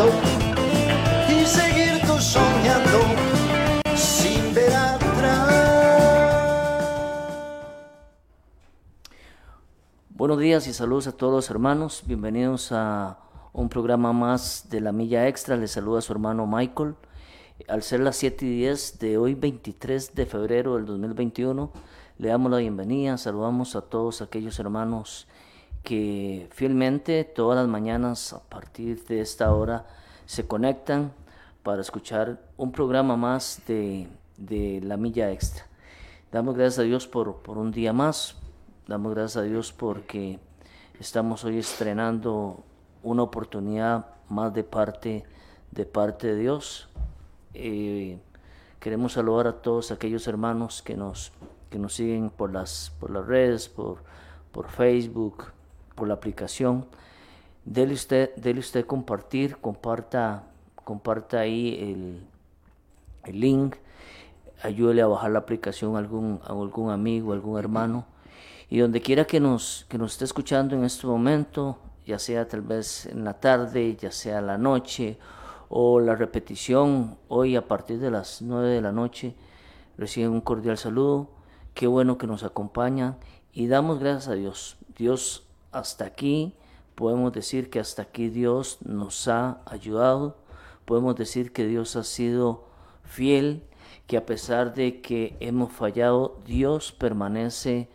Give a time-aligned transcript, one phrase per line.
[0.00, 3.00] y seguir tú soñando
[3.96, 5.48] sin ver atrás.
[10.10, 12.04] Buenos días y saludos a todos los hermanos.
[12.06, 13.18] Bienvenidos a
[13.52, 15.56] un programa más de la Milla Extra.
[15.56, 16.94] Les saluda su hermano Michael.
[17.66, 21.72] Al ser las 7 y 10 de hoy, 23 de febrero del 2021,
[22.18, 23.18] le damos la bienvenida.
[23.18, 25.26] Saludamos a todos aquellos hermanos
[25.82, 29.86] que fielmente todas las mañanas a partir de esta hora
[30.26, 31.12] se conectan
[31.62, 35.64] para escuchar un programa más de, de la Milla Extra.
[36.30, 38.36] Damos gracias a Dios por, por un día más.
[38.86, 40.38] Damos gracias a Dios porque
[41.00, 42.64] estamos hoy estrenando
[43.02, 45.24] una oportunidad más de parte
[45.70, 46.88] de parte de Dios.
[47.54, 48.18] Eh,
[48.80, 51.32] queremos saludar a todos aquellos hermanos que nos,
[51.70, 53.98] que nos siguen por las, por las redes, por,
[54.52, 55.46] por Facebook,
[55.98, 56.86] por la aplicación.
[57.64, 60.44] Dele usted, dele usted compartir, comparta,
[60.84, 62.26] comparta ahí el,
[63.24, 63.76] el link,
[64.62, 68.06] ayúdele a bajar la aplicación a algún, a algún amigo, algún hermano.
[68.70, 72.62] Y donde quiera que nos, que nos esté escuchando en este momento, ya sea tal
[72.62, 75.18] vez en la tarde, ya sea la noche
[75.68, 79.34] o la repetición hoy a partir de las 9 de la noche,
[79.96, 81.28] reciben un cordial saludo.
[81.74, 83.16] Qué bueno que nos acompañan
[83.52, 84.76] y damos gracias a Dios.
[84.96, 86.54] Dios hasta aquí,
[86.94, 90.36] podemos decir que hasta aquí Dios nos ha ayudado.
[90.84, 92.64] Podemos decir que Dios ha sido
[93.04, 93.62] fiel,
[94.06, 97.88] que a pesar de que hemos fallado, Dios permanece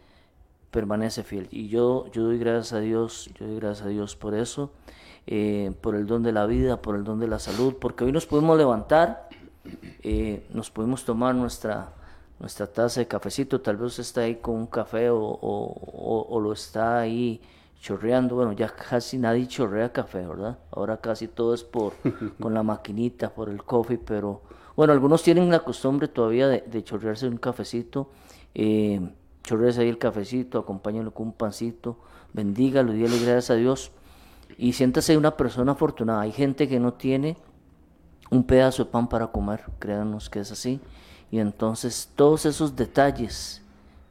[0.73, 1.47] permanece fiel.
[1.51, 4.71] Y yo, yo doy gracias a Dios, yo doy gracias a Dios por eso,
[5.27, 8.11] eh, por el don de la vida, por el don de la salud, porque hoy
[8.11, 9.29] nos podemos levantar,
[10.01, 11.94] eh, nos podemos tomar nuestra,
[12.39, 16.99] nuestra taza de cafecito, tal vez está ahí con un café o, o, lo está
[16.99, 17.39] ahí
[17.83, 20.57] chorreando, bueno, ya casi nadie chorrea café, ¿verdad?
[20.71, 21.91] Ahora casi todo es por
[22.39, 24.41] con la maquinita, por el coffee, pero
[24.77, 28.09] bueno, algunos tienen la costumbre todavía de, de chorrearse un cafecito.
[28.55, 29.01] Eh,
[29.43, 31.97] chorrese ahí el cafecito, acompáñalo con un pancito,
[32.31, 33.91] bendígalo, dígale gracias a Dios
[34.57, 36.22] y siéntase una persona afortunada.
[36.22, 37.35] Hay gente que no tiene
[38.29, 40.79] un pedazo de pan para comer, créanos que es así.
[41.31, 43.61] Y entonces todos esos detalles,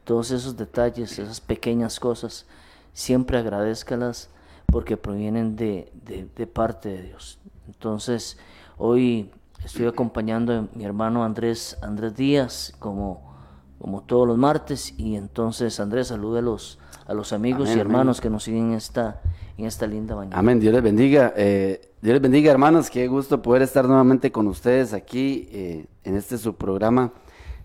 [0.05, 2.45] todos esos detalles, esas pequeñas cosas,
[2.93, 4.31] siempre agradezcalas
[4.67, 7.39] porque provienen de, de, de parte de Dios.
[7.67, 8.39] Entonces,
[8.79, 9.31] hoy
[9.65, 13.33] estoy acompañando a mi hermano Andrés, Andrés Díaz como
[13.83, 14.95] como todos los martes.
[14.97, 18.75] Y entonces, Andrés, salude a los, a los amigos y hermanos que nos siguen en
[18.75, 19.21] esta,
[19.59, 20.39] en esta linda mañana.
[20.39, 21.35] Amén, Dios les bendiga.
[21.37, 22.89] Eh, Dios les bendiga, hermanos.
[22.89, 27.13] Qué gusto poder estar nuevamente con ustedes aquí eh, en este su programa,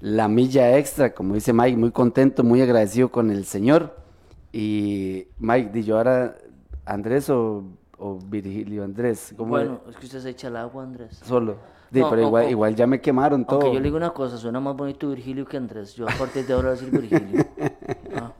[0.02, 1.14] La Milla Extra.
[1.14, 3.96] Como dice Mike, muy contento, muy agradecido con el Señor.
[4.57, 6.35] Y Mike, di yo ahora,
[6.84, 7.63] Andrés o,
[8.00, 9.35] o Virgilio Andrés.
[9.38, 11.22] ¿cómo bueno, es que usted se echa el agua, Andrés.
[11.23, 11.57] Solo.
[11.94, 13.62] Sí, pero igual, igual ya me quemaron todo.
[13.62, 15.94] Aunque yo le digo una cosa, suena más bonito Virgilio que Andrés.
[15.94, 17.46] Yo a partir de ahora voy a decir Virgilio.
[18.16, 18.34] Ah.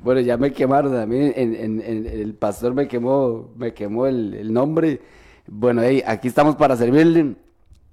[0.00, 4.34] Bueno, ya me quemaron a mí, en, en, el pastor me quemó, me quemó el,
[4.34, 5.00] el nombre.
[5.46, 7.36] Bueno, hey, aquí estamos para servirle.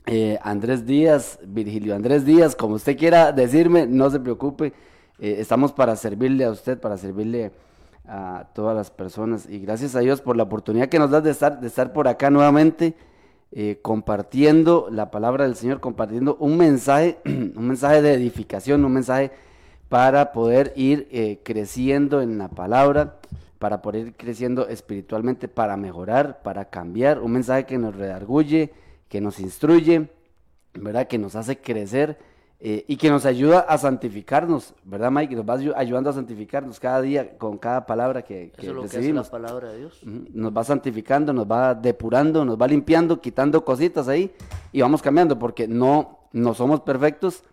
[0.08, 4.74] Eh, Andrés Díaz, Virgilio Andrés Díaz, como usted quiera decirme, no se preocupe.
[5.24, 7.54] Eh, estamos para servirle a usted, para servirle
[8.06, 9.48] a todas las personas.
[9.50, 12.10] Y gracias a Dios por la oportunidad que nos da de estar, de estar por
[12.10, 12.94] acá nuevamente.
[13.54, 19.32] Eh, compartiendo la palabra del Señor, compartiendo un mensaje, un mensaje de edificación, un mensaje
[19.88, 23.22] para poder ir eh, creciendo en la palabra,
[23.60, 28.74] para poder ir creciendo espiritualmente, para mejorar, para cambiar, un mensaje que nos redarguye,
[29.08, 30.10] que nos instruye,
[30.74, 31.08] ¿verdad?
[31.08, 32.18] Que nos hace crecer
[32.66, 35.36] eh, y que nos ayuda a santificarnos, ¿verdad, Mike?
[35.36, 39.02] Nos va ayudando a santificarnos cada día con cada palabra que, que Eso es lo
[39.02, 40.00] Que la palabra de Dios.
[40.06, 44.34] Nos va santificando, nos va depurando, nos va limpiando, quitando cositas ahí
[44.72, 47.44] y vamos cambiando porque no, no somos perfectos.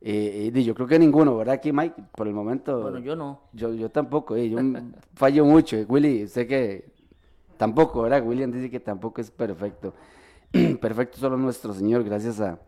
[0.00, 1.54] Eh, y yo creo que ninguno, ¿verdad?
[1.54, 2.82] Aquí, Mike, por el momento.
[2.82, 3.42] Bueno, yo no.
[3.52, 4.58] Yo, yo tampoco, eh, yo
[5.14, 5.76] fallo mucho.
[5.88, 6.90] Willy, sé que
[7.56, 8.26] tampoco, ¿verdad?
[8.26, 9.94] William dice que tampoco es perfecto.
[10.80, 12.58] perfecto solo nuestro Señor, gracias a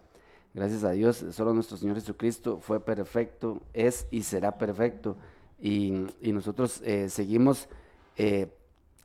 [0.54, 5.16] Gracias a Dios, solo nuestro Señor Jesucristo fue perfecto, es y será perfecto.
[5.60, 7.69] Y, nosotros eh, seguimos
[8.16, 8.49] eh,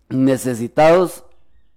[0.10, 1.24] necesitados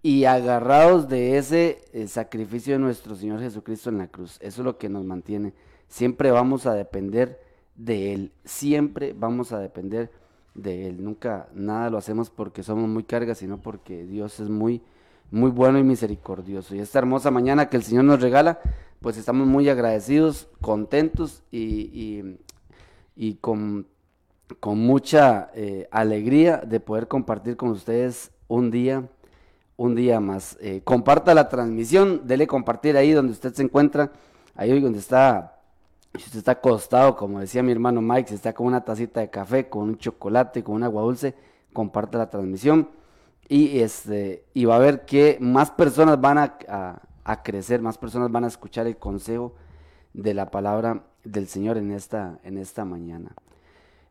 [0.03, 4.39] y agarrados de ese eh, sacrificio de nuestro Señor Jesucristo en la cruz.
[4.41, 5.53] Eso es lo que nos mantiene.
[5.89, 7.41] Siempre vamos a depender
[7.77, 8.33] de Él.
[8.45, 10.11] Siempre vamos a depender
[10.55, 11.05] de Él.
[11.05, 14.83] Nunca nada lo hacemos porque somos muy cargas, sino porque Dios es muy,
[15.31, 16.75] muy bueno y misericordioso.
[16.75, 18.61] Y esta hermosa mañana que el Señor nos regala,
[19.01, 22.37] pues estamos muy agradecidos, contentos y,
[23.17, 23.87] y, con,
[24.59, 29.09] con, mucha eh, alegría de poder compartir con ustedes un día,
[29.77, 30.59] un día más.
[30.61, 34.13] Eh, comparta la transmisión, dele compartir ahí donde usted se encuentra,
[34.55, 35.61] ahí donde está,
[36.15, 39.31] si usted está acostado, como decía mi hermano Mike, si está con una tacita de
[39.31, 41.35] café, con un chocolate, con un agua dulce,
[41.73, 42.89] comparte la transmisión
[43.51, 48.31] y, este, y va a ver que más personas van a, a crecer, más personas
[48.31, 49.57] van a escuchar el consejo
[50.15, 53.33] de la palabra del Señor en esta, en esta mañana.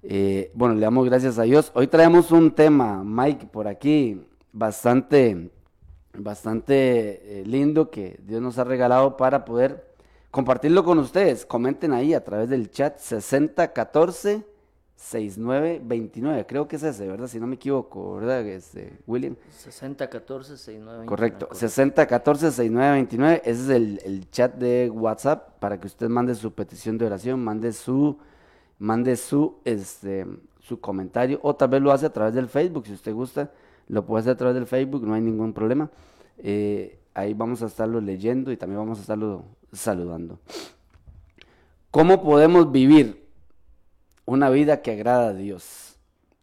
[0.04, 1.72] Eh, bueno, le damos gracias a Dios.
[1.74, 5.50] Hoy traemos un tema, Mike, por aquí, bastante,
[6.18, 9.88] bastante eh, lindo que Dios nos ha regalado para poder
[10.32, 11.46] compartirlo con ustedes.
[11.46, 14.44] Comenten ahí a través del chat 6014
[15.00, 17.28] 6929, creo que es ese, ¿verdad?
[17.28, 18.46] Si no me equivoco, ¿verdad?
[18.46, 19.38] Este, William.
[19.50, 21.06] 6014 6929.
[21.07, 26.54] Correcto, 6014 6929, ese es el, el, chat de WhatsApp para que usted mande su
[26.54, 28.18] petición de oración, mande su
[28.78, 30.25] mande su este
[30.60, 33.52] su comentario o tal vez lo hace a través del Facebook, si usted gusta,
[33.88, 35.90] lo puede hacer a través del Facebook, no hay ningún problema.
[36.40, 40.40] Eh, ahí vamos a estarlo leyendo y también vamos a estarlo saludando.
[41.90, 43.29] ¿Cómo podemos vivir
[44.30, 45.98] una vida que agrada a Dios.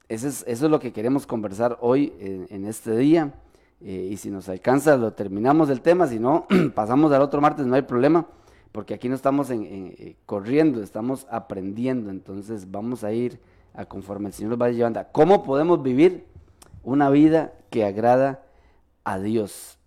[0.09, 3.35] Eso es, eso es lo que queremos conversar hoy en, este día.
[3.81, 6.07] Eh, y si nos alcanza, lo terminamos el tema.
[6.07, 8.27] Si no, pasamos al otro martes, no hay problema.
[8.73, 12.11] Porque aquí no estamos en, eh, corriendo, estamos aprendiendo.
[12.11, 13.41] Entonces vamos a ir
[13.75, 15.05] a conforme el Señor nos va llevando.
[15.13, 16.25] ¿Cómo podemos vivir
[16.83, 18.45] una vida que agrada
[19.05, 19.79] a Dios?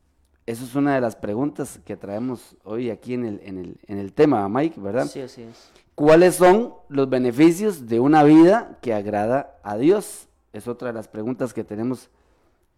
[0.46, 4.00] Esa es una de las preguntas que traemos hoy aquí en el, en el, en
[4.00, 5.06] el tema, Mike, ¿verdad?
[5.06, 5.72] Sí, así es.
[6.00, 10.30] ¿Cuáles son los beneficios de una vida que agrada a Dios?
[10.54, 12.10] Es otra de las preguntas que tenemos,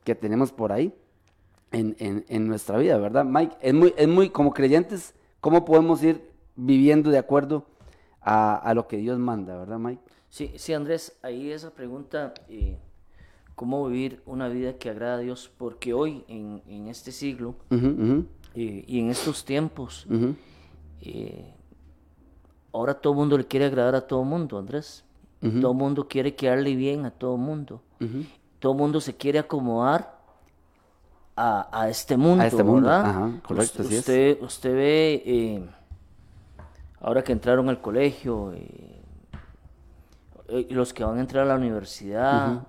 [0.04, 0.92] que tenemos por ahí
[1.72, 3.58] en, nuestra vida, ¿verdad, Mike?
[3.62, 7.68] Es muy, es muy, como creyentes, ¿cómo podemos ir viviendo de acuerdo
[8.22, 10.02] a, lo que Dios manda, ¿verdad, Mike?
[10.28, 12.80] Sí, sí, Andrés, ahí esa pregunta, eh,
[13.54, 15.52] ¿cómo vivir una vida que agrada a Dios?
[15.60, 20.08] Porque hoy, en, este siglo eh, y en estos tiempos,
[22.74, 25.04] ahora todo el mundo le quiere agradar a todo el mundo, Andrés.
[25.42, 27.82] Todo el mundo quiere quedarle bien a todo el mundo.
[28.60, 30.22] Todo el mundo se quiere acomodar
[31.36, 32.88] a, este mundo, a este mundo.
[32.88, 33.32] ¿verdad?
[33.44, 35.70] correcto, usted, usted ve, eh,
[37.00, 39.02] ahora que entraron al colegio, eh,
[40.50, 42.62] eh, los que van a entrar a la universidad,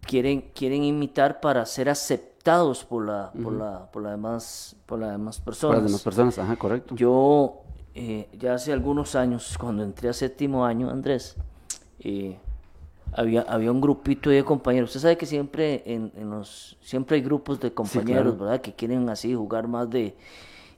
[0.00, 5.12] quieren, quieren imitar para ser aceptados por la, por la, por la demás, por las
[5.12, 5.76] demás personas.
[5.76, 6.96] Por las demás personas, ajá, correcto.
[6.96, 7.62] Yo
[7.94, 11.36] eh, ya hace algunos años, cuando entré a séptimo año, Andrés,
[11.98, 12.38] eh,
[13.12, 14.90] había, había un grupito de compañeros.
[14.90, 18.60] Usted sabe que siempre en, los siempre hay grupos de compañeros, ¿verdad?
[18.60, 20.14] Que quieren así jugar más de...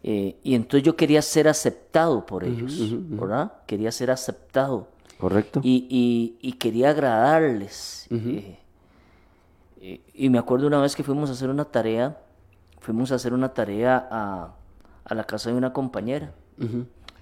[0.04, 2.74] Eh, y entonces yo quería ser aceptado por ellos,
[3.08, 3.52] ¿verdad?
[3.66, 4.88] Quería ser aceptado.
[5.20, 5.60] Correcto.
[5.62, 8.08] Y, y, quería agradarles.
[9.80, 12.18] y me acuerdo una vez que fuimos a hacer una tarea,
[12.80, 14.56] fuimos a hacer una tarea a,
[15.04, 16.32] a la casa de una compañera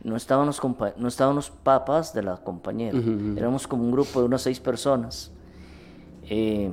[0.02, 0.61] no estaban los,
[0.97, 2.99] no estaban los papás de la compañera,
[3.37, 5.31] éramos como un grupo de unas seis personas.
[6.29, 6.70] Eh,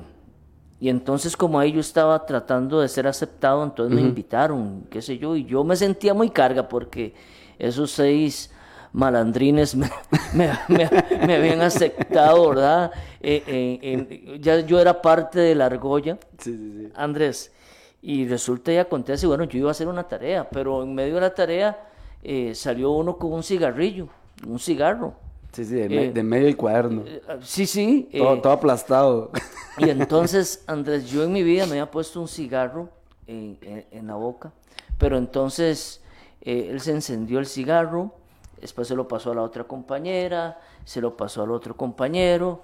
[0.79, 5.17] y entonces como ahí yo estaba tratando de ser aceptado, entonces me invitaron, qué sé
[5.17, 7.15] yo, y yo me sentía muy carga porque
[7.57, 8.51] esos seis
[8.93, 9.89] malandrines me,
[10.33, 12.91] me, habían aceptado, ¿verdad?
[13.21, 16.19] Eh, eh, ya yo era parte de la argolla,
[16.95, 17.51] Andrés,
[18.01, 21.21] y resulta y acontece, bueno, yo iba a hacer una tarea, pero en medio de
[21.21, 21.86] la tarea
[22.23, 24.09] eh, salió uno con un cigarrillo,
[24.45, 25.13] un cigarro.
[25.51, 27.03] Sí, sí, de, eh, medio del cuaderno.
[27.05, 28.09] Eh, sí, sí.
[28.11, 29.31] Todo, aplastado.
[29.77, 32.89] Y entonces, Andrés, yo en mi vida me había puesto un cigarro
[33.27, 33.57] en,
[34.07, 34.51] la boca,
[34.97, 36.01] pero entonces
[36.41, 38.13] él se encendió el cigarro,
[38.61, 42.63] después se lo pasó a la otra compañera, se lo pasó al otro compañero,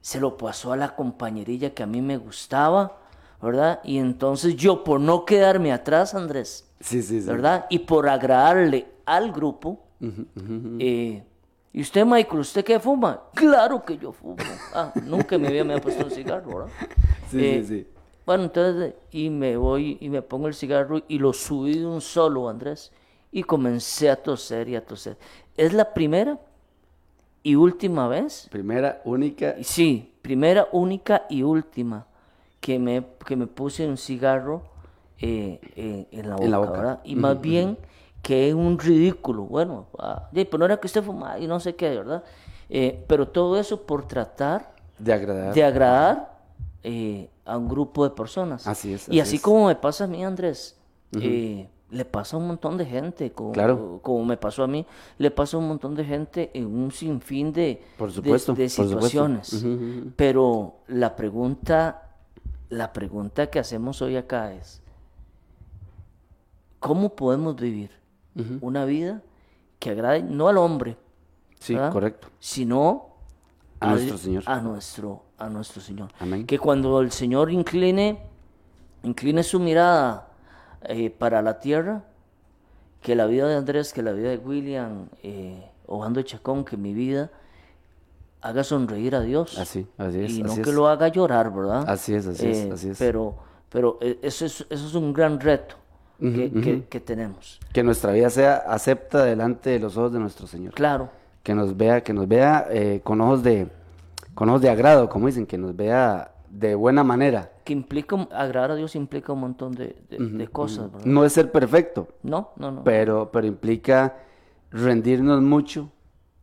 [0.00, 3.01] se lo pasó a la compañerilla que a mí me gustaba,
[3.42, 3.80] ¿verdad?
[3.82, 7.28] Y entonces yo, por no quedarme atrás, Andrés, Sí, sí, sí.
[7.28, 7.66] ¿Verdad?
[7.70, 9.78] Y por agradarle al grupo.
[10.80, 11.22] Eh,
[11.72, 13.22] ¿Y usted, Michael, usted qué fuma?
[13.34, 14.36] Claro que yo fumo.
[14.74, 16.72] Ah, nunca me había, me puesto un cigarro, ¿verdad?
[17.30, 17.86] Sí, sí, eh, sí.
[18.26, 22.00] Bueno, entonces, y me voy y me pongo el cigarro y lo subí de un
[22.00, 22.90] solo, Andrés.
[23.30, 25.16] Y comencé a toser y a toser.
[25.56, 26.38] Es la primera
[27.42, 28.48] y última vez.
[28.50, 29.54] Primera, única.
[29.62, 32.06] Sí, primera, única y última
[32.62, 34.62] que me, que me puse un cigarro
[35.18, 37.00] eh, eh, en la boca, ¿verdad?
[37.04, 37.76] Y más bien
[38.22, 39.42] que es un ridículo.
[39.42, 42.22] Bueno, ah, pues no era que usted fumaba y no sé qué, ¿verdad?
[42.70, 46.38] Eh, pero todo eso por tratar de agradar, de agradar
[47.44, 48.66] a un grupo de personas.
[48.68, 49.08] Así es.
[49.08, 50.78] y así como me pasa a mí, Andrés,
[51.10, 53.98] le pasa a un montón de gente, como, claro.
[54.02, 54.86] como me pasó a mí,
[55.18, 59.64] le pasa a un montón de gente en un sinfín de, por supuesto, de, situaciones.
[60.14, 62.11] Pero la pregunta
[62.72, 64.80] la pregunta que hacemos hoy acá es,
[66.80, 67.90] ¿cómo podemos vivir
[68.62, 69.20] una vida
[69.78, 70.96] que agrade no al hombre,
[71.60, 71.92] Sí, ¿verdad?
[71.92, 72.28] correcto.
[72.40, 73.10] sino
[73.78, 74.42] A nuestro Señor.
[74.46, 76.10] A nuestro, a nuestro Señor.
[76.18, 76.46] Amén.
[76.46, 78.18] Que cuando el Señor incline,
[79.02, 80.28] incline su mirada
[80.82, 82.04] eh, para la tierra,
[83.02, 86.94] que la vida de Andrés, que la vida de William, eh, Obando Chacón, que mi
[86.94, 87.30] vida
[88.42, 89.58] haga sonreír a Dios.
[89.58, 90.76] Así, así es, Y no así que es.
[90.76, 91.84] lo haga llorar, ¿verdad?
[91.88, 92.98] Así es, así es, así es.
[92.98, 93.36] Pero,
[93.68, 95.76] pero eh, eso, es, eso es un gran reto
[96.20, 97.58] que, que- tenemos.
[97.72, 100.72] Que nuestra vida sea acepta delante de los ojos de nuestro Señor.
[100.74, 101.08] Claro,
[101.42, 103.68] Que nos vea, que nos vea eh, con ojos de
[104.34, 107.50] con ojos de agrado, como dicen, que nos vea de buena manera.
[107.64, 111.06] que implica, agradar a Dios implica un montón de, de- de cosas, ¿verdad?
[111.06, 112.84] No es ser perfecto, No, no, no.
[112.84, 114.16] pero, pero implica
[114.70, 115.90] rendirnos mucho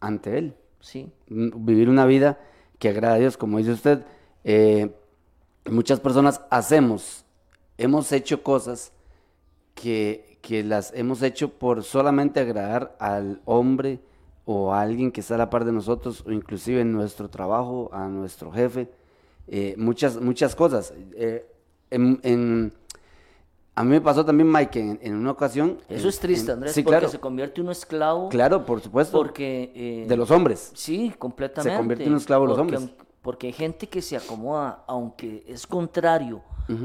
[0.01, 0.55] ante Él.
[0.81, 2.39] Sí, vivir una vida
[2.79, 4.05] que agrada a Dios, como dice usted.
[4.43, 4.91] eh,
[5.69, 7.25] muchas personas hacemos,
[7.77, 8.91] hemos hecho cosas
[9.75, 13.99] que, que las hemos hecho por solamente agradar al hombre
[14.45, 17.89] o a alguien que está a la par de nosotros, o inclusive en nuestro trabajo,
[17.93, 18.89] a nuestro jefe,
[19.47, 20.93] eh, muchas, muchas cosas.
[21.13, 21.45] Eh,
[21.91, 22.73] en-
[23.79, 25.77] a mí me pasó también, Mike, en, en una ocasión.
[25.87, 28.27] eso en- es triste, Andrés, sí, porque claro, se convierte uno esclavo.
[28.27, 29.17] claro, por supuesto.
[29.17, 29.71] Porque.
[29.73, 30.71] eh, de los hombres.
[30.75, 31.77] Sí, completamente.
[31.77, 32.89] convierte en un esclavo de los hombres.
[33.21, 36.41] Porque hay gente que se acomoda, aunque es contrario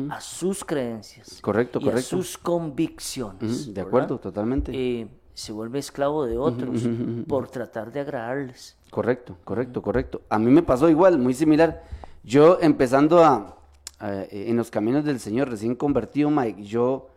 [0.08, 1.40] a sus creencias.
[1.40, 2.08] Correcto, y a correcto.
[2.16, 3.66] sus convicciones.
[3.66, 3.88] De ¿verdad?
[3.88, 4.70] acuerdo, totalmente.
[4.72, 6.80] Eh, se vuelve esclavo de otros
[7.26, 8.76] por tratar de agradarles.
[8.90, 10.22] Correcto, correcto, correcto.
[10.28, 11.82] A mí me pasó igual, muy similar.
[12.22, 13.58] Yo empezando a,
[13.98, 17.08] a- en los caminos del Señor, recién convertido, Mike, yo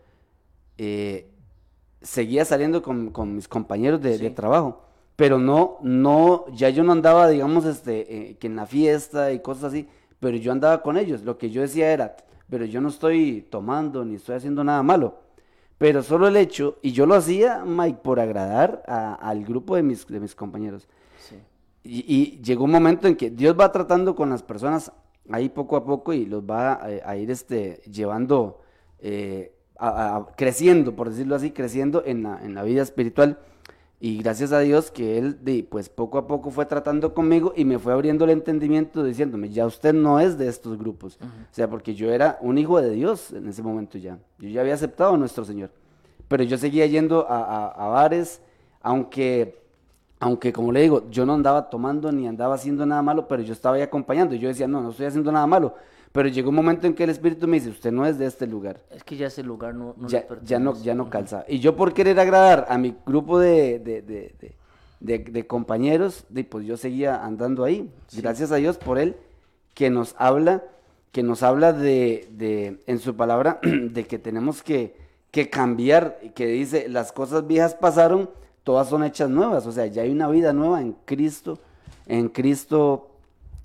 [0.77, 1.29] eh,
[2.01, 4.84] seguía saliendo con, con mis compañeros de, de trabajo,
[5.15, 9.39] pero no, no, ya yo no andaba, digamos, este, eh, que en la fiesta y
[9.39, 9.88] cosas así,
[10.19, 11.24] pero yo andaba con ellos.
[11.24, 12.15] Lo que yo decía era,
[12.50, 15.19] pero yo no estoy tomando ni estoy haciendo nada malo.
[15.79, 19.84] Pero solo el hecho, y yo lo hacía, Mike, por agradar a- al grupo de
[19.84, 20.88] mis, de mis compañeros.
[21.19, 21.36] Sí.
[21.84, 24.91] Y, y llegó un momento en que Dios va tratando con las personas
[25.31, 28.62] ahí poco a poco y los va a, a ir este, llevando,
[29.00, 33.39] eh, a- a- creciendo, por decirlo así, creciendo en la, en la vida espiritual.
[34.00, 35.39] Y gracias a Dios que Él,
[35.72, 39.65] pues poco a poco fue tratando conmigo y me fue abriendo el entendimiento diciéndome, ya
[39.65, 41.17] usted no es de estos grupos.
[41.22, 44.19] O sea, porque yo era un hijo de Dios en ese momento ya.
[44.38, 45.72] Yo ya había aceptado a nuestro Señor.
[46.27, 48.39] Pero yo seguía yendo a, a- a bares,
[48.81, 49.67] aunque
[50.20, 53.54] aunque como le digo, yo no andaba tomando ni andaba haciendo nada malo, pero yo
[53.54, 54.34] estaba ahí acompañando.
[54.36, 55.76] Y yo decía, no, no estoy haciendo nada malo.
[56.12, 58.48] Pero llegó un momento en que el Espíritu me dice, usted no es de este
[58.48, 58.80] lugar.
[58.90, 61.44] Es que ya ese lugar no, no Ya, ya no, ya no calza.
[61.48, 64.56] Y yo por querer agradar a mi grupo de, de, de- de-
[65.00, 67.92] de- de compañeros, de, pues yo seguía andando ahí.
[68.14, 69.16] Gracias a Dios por él,
[69.76, 70.64] que nos habla,
[71.12, 74.96] que nos habla de, de en su palabra, de que tenemos que,
[75.30, 78.32] que cambiar, y que dice, las cosas viejas pasaron,
[78.68, 79.66] todas son hechas nuevas.
[79.66, 81.58] O sea, ya hay una vida nueva en Cristo,
[82.06, 83.12] en Cristo,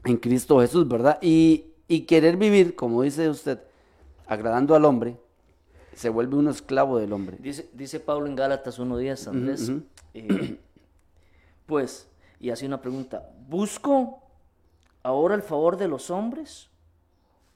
[0.05, 1.19] en Cristo Jesús, ¿verdad?
[1.21, 3.59] Y, y querer vivir, como dice usted,
[4.29, 5.17] agradando al hombre,
[5.93, 7.37] se vuelve uno esclavo del hombre.
[7.41, 9.73] Dice, dice Pablo en Gálatas 1.10, Andrés.
[10.15, 10.61] eh,
[11.67, 12.07] pues,
[12.39, 14.23] y hace una pregunta: ¿busco
[15.03, 16.69] ahora el favor de los hombres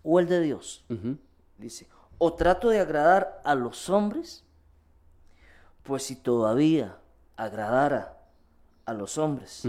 [0.03, 0.85] o el de Dios?
[1.59, 1.87] Dice:
[2.19, 4.43] ¿o trato de agradar a los hombres?
[5.85, 6.97] Pues si todavía
[7.37, 8.16] agradara
[8.85, 9.66] a los hombres,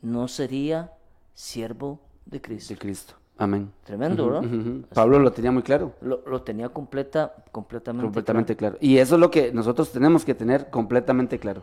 [0.00, 0.92] no sería
[1.34, 2.74] siervo de Cristo.
[2.74, 3.14] De Cristo.
[3.38, 3.72] Amén.
[3.84, 4.84] Tremendo, ujú.
[4.94, 8.04] Pablo lo tenía muy claro, Lo, lo tenía completa, completamente.
[8.04, 8.76] completamente claro.
[8.80, 11.62] Y eso es lo que nosotros tenemos que tener completamente claro.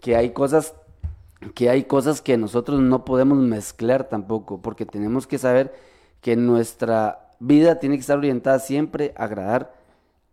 [0.00, 0.74] Que hay cosas
[1.54, 5.74] que hay cosas que nosotros no podemos mezclar tampoco, porque tenemos que saber
[6.22, 9.74] que nuestra vida tiene que estar orientada siempre a agradar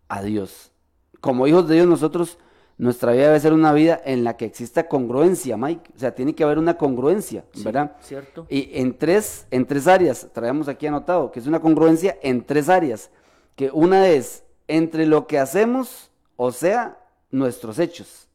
[0.07, 0.71] a Dios.
[1.19, 2.37] Como hijos de Dios, nosotros,
[2.81, 5.91] nuestra vida debe ser una vida en la que exista congruencia, Mike.
[5.95, 7.95] O sea, tiene que haber una congruencia, Sí, ¿verdad?
[8.01, 8.47] ¿Cierto?
[8.49, 12.69] Y en tres, en tres áreas, traemos aquí anotado, que es una congruencia en tres
[12.69, 13.11] áreas.
[13.55, 16.97] Que una es entre lo que hacemos, o sea,
[17.29, 18.27] nuestros hechos.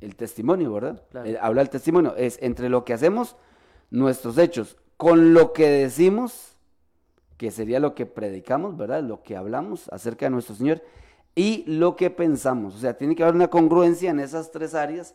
[0.00, 1.02] El testimonio, ¿verdad?
[1.10, 1.28] Claro.
[1.28, 2.16] Eh, habla el testimonio.
[2.16, 3.36] Es entre lo que hacemos,
[3.90, 6.56] nuestros hechos, con lo que decimos,
[7.36, 9.02] que sería lo que predicamos, ¿verdad?
[9.02, 10.80] Lo que hablamos acerca de nuestro Señor,
[11.36, 12.74] y lo que pensamos.
[12.74, 15.14] O sea, tiene que haber una congruencia en esas tres áreas,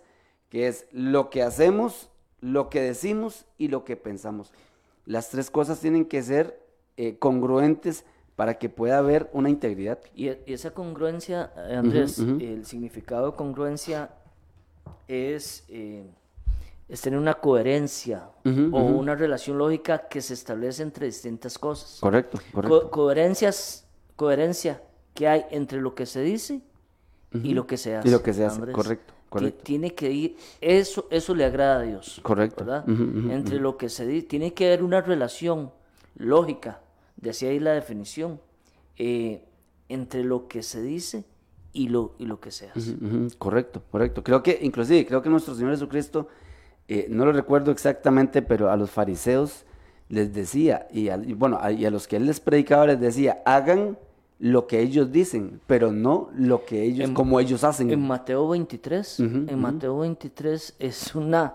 [0.49, 2.09] que es lo que hacemos,
[2.39, 4.53] lo que decimos y lo que pensamos.
[5.05, 6.61] Las tres cosas tienen que ser
[6.95, 9.99] eh, congruentes para que pueda haber una integridad.
[10.15, 14.11] Y, e- esa congruencia, eh, Andrés, el significado de congruencia
[15.07, 16.05] es, eh,
[16.87, 18.29] es tener una coherencia
[18.71, 21.97] o una relación lógica que se establece entre distintas cosas.
[21.99, 22.91] Correcto, Co- correcto.
[22.91, 24.81] coherencias, coherencia
[25.13, 26.61] que hay entre lo que se dice
[27.33, 28.07] y lo que se hace.
[28.07, 28.75] Y lo que se hace, Andrés.
[28.75, 29.63] correcto, correcto.
[29.63, 32.19] Tiene que ir, eso, eso le agrada a Dios.
[32.23, 32.65] Correcto.
[32.65, 32.83] ¿verdad?
[32.87, 35.71] Entre lo que se dice, tiene que haber una relación
[36.15, 36.81] lógica,
[37.17, 38.39] decía ahí la definición,
[38.97, 39.43] eh,
[39.89, 41.23] entre lo que se dice
[41.73, 42.95] y lo, y lo que se hace.
[43.37, 44.23] Correcto, correcto.
[44.23, 46.27] Creo que, inclusive, creo que nuestro Señor Jesucristo,
[46.89, 49.63] eh, no lo recuerdo exactamente, pero a los fariseos
[50.09, 52.99] les decía, y, a, y bueno, a- y a los que él les predicaba les
[52.99, 53.97] decía, hagan
[54.43, 57.91] lo que ellos dicen, pero no lo que ellos, En- como ellos hacen.
[57.91, 61.53] En Mateo 23, Ujú, en Mateo 23 es una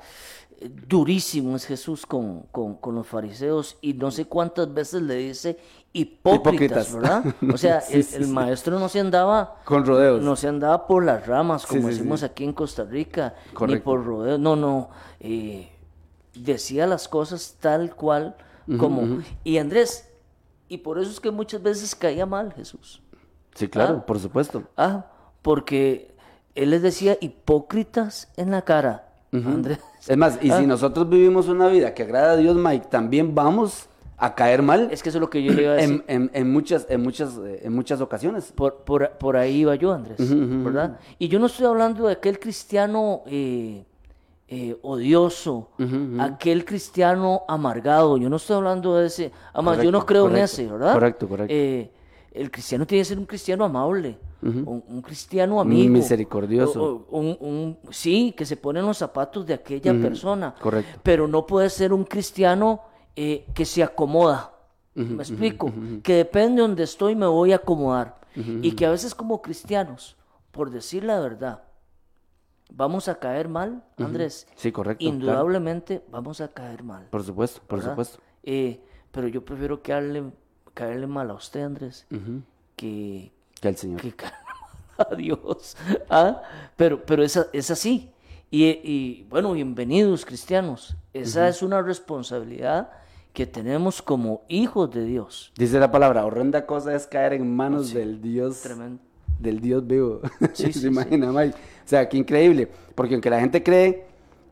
[0.60, 5.16] eh, durísimo es Jesús con, con, con los fariseos y no sé cuántas veces le
[5.16, 5.58] dice
[5.92, 6.94] hipócritas, Hipócritas.
[6.94, 7.24] ¿verdad?
[7.52, 8.32] O sea, Sí, el, sí, el sí.
[8.32, 10.22] maestro no se andaba Con rodeos.
[10.22, 13.84] no se andaba por las ramas, como decimos aquí en Costa Rica, ni Correcto.
[13.84, 14.90] por rodeos, no, no,
[15.20, 15.68] eh,
[16.34, 18.36] decía las cosas tal cual
[18.78, 19.22] como...
[19.44, 20.08] Y Andrés,
[20.68, 23.02] y por eso es que muchas veces caía mal Jesús.
[23.54, 24.06] Sí, claro, Ah.
[24.06, 24.64] por supuesto.
[24.76, 25.06] Ah,
[25.42, 26.14] porque
[26.54, 29.02] él les decía hipócritas en la cara.
[29.32, 29.80] Andrés.
[30.08, 30.58] Es más, y Ah.
[30.58, 34.88] si nosotros vivimos una vida que agrada a Dios, Mike, también vamos a caer mal
[34.90, 36.04] Es que eso es lo que yo le iba a decir.
[36.08, 38.50] en, en- en muchas, en, muchas, eh, en muchas ocasiones.
[38.52, 40.98] Por, por, por ahí iba yo, Andrés, ¿verdad?
[41.18, 43.84] Y yo no estoy hablando de aquel cristiano eh,
[44.48, 45.70] eh, odioso,
[46.20, 48.16] aquel cristiano amargado.
[48.16, 49.32] Yo no estoy hablando de ese.
[49.52, 50.92] Además, yo no Correcto, creo en ese, ¿verdad?
[50.92, 51.52] correcto, correcto.
[51.54, 51.90] Eh,
[52.32, 55.90] el cristiano tiene que ser un cristiano amable, un, un cristiano amigo.
[55.92, 56.82] Misericordioso.
[56.82, 60.54] o- o un- un- sí, que se pone en los zapatos de aquella persona.
[60.60, 61.00] correcto.
[61.02, 62.82] Pero no puede ser un cristiano
[63.16, 64.52] eh, que se acomoda.
[64.94, 65.72] ¿Me explico?
[66.02, 68.20] Que depende de donde estoy, me voy a acomodar.
[68.62, 70.16] Y que a veces como cristianos,
[70.52, 71.62] por decir la verdad,
[72.72, 74.46] vamos a caer mal, Andrés.
[74.56, 75.00] Sí, correcto.
[75.00, 75.14] claro.
[75.16, 77.06] Indudablemente vamos a caer mal.
[77.10, 77.92] Por supuesto, por ¿verdad?
[77.92, 78.18] supuesto.
[78.42, 78.80] Eh,
[79.10, 80.24] pero yo prefiero caerle,
[80.74, 82.06] caerle mal a usted, Andrés,
[82.76, 84.00] que, Que el Señor.
[84.00, 84.38] que caerle
[84.98, 85.76] mal a Dios.
[86.10, 86.42] ¿Ah?
[86.76, 88.12] Pero, pero es, es así.
[88.50, 90.96] Y, y, bueno, bienvenidos cristianos.
[91.12, 92.90] Esa es una responsabilidad
[93.32, 95.52] que tenemos como hijos de Dios.
[95.56, 98.60] Dice la palabra, horrenda cosa es caer en manos del Dios.
[98.62, 99.02] Tremendo.
[99.38, 100.20] Del Dios vivo.
[100.54, 100.86] Sí, sí, ¿Se sí.
[100.86, 101.54] imagina, Mike?
[101.86, 102.68] O sea, qué increíble.
[102.96, 104.04] Porque aunque la gente cree,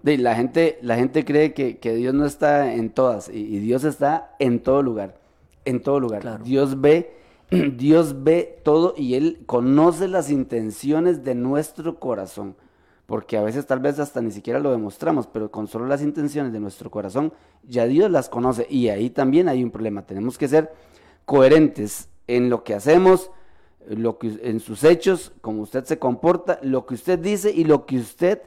[0.05, 3.29] la gente, la gente cree que, que Dios no está en todas.
[3.29, 5.19] Y, y Dios está en todo lugar.
[5.65, 6.21] En todo lugar.
[6.21, 6.45] Claro.
[6.45, 7.13] Dios ve,
[7.51, 12.55] Dios ve todo y Él conoce las intenciones de nuestro corazón.
[13.07, 16.53] Porque a veces tal vez hasta ni siquiera lo demostramos, pero con solo las intenciones
[16.53, 17.33] de nuestro corazón,
[17.67, 18.67] ya Dios las conoce.
[18.71, 20.07] Y ahí también hay un problema.
[20.07, 20.73] Tenemos que ser
[21.25, 23.31] coherentes en lo que hacemos,
[23.89, 27.87] lo que, en sus hechos, como usted se comporta, lo que usted dice y lo
[27.87, 28.43] que usted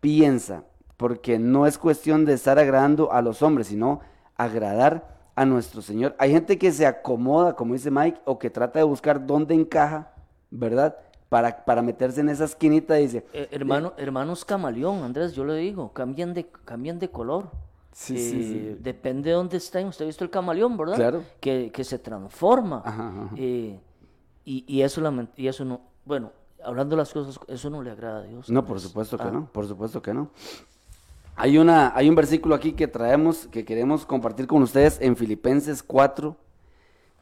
[0.00, 0.64] piensa.
[0.96, 4.00] Porque no es cuestión de estar agradando a los hombres, sino
[4.36, 6.14] agradar a nuestro Señor.
[6.18, 10.12] Hay gente que se acomoda, como dice Mike, o que trata de buscar dónde encaja,
[10.50, 10.96] ¿verdad?
[11.28, 15.54] Para, para meterse en esa esquinita y dice, Eh, hermano, hermanos camaleón, Andrés, yo le
[15.56, 17.50] digo, cambian de, cambian de color.
[17.92, 19.86] Sí, sí, Eh, Depende de dónde estén.
[19.86, 20.96] Usted ha visto el camaleón, ¿verdad?
[20.96, 21.22] Claro.
[21.40, 22.82] Que, que se transforma.
[22.84, 23.30] Ajá, ajá.
[24.44, 25.02] Y, y eso
[25.36, 26.32] y eso no, bueno,
[26.64, 28.50] hablando de las cosas, eso no le agrada a Dios.
[28.50, 30.30] No, por supuesto que Ah, no, por supuesto que no.
[31.36, 35.82] Hay, una, hay un versículo aquí que traemos, que queremos compartir con ustedes en Filipenses
[35.82, 36.36] 4,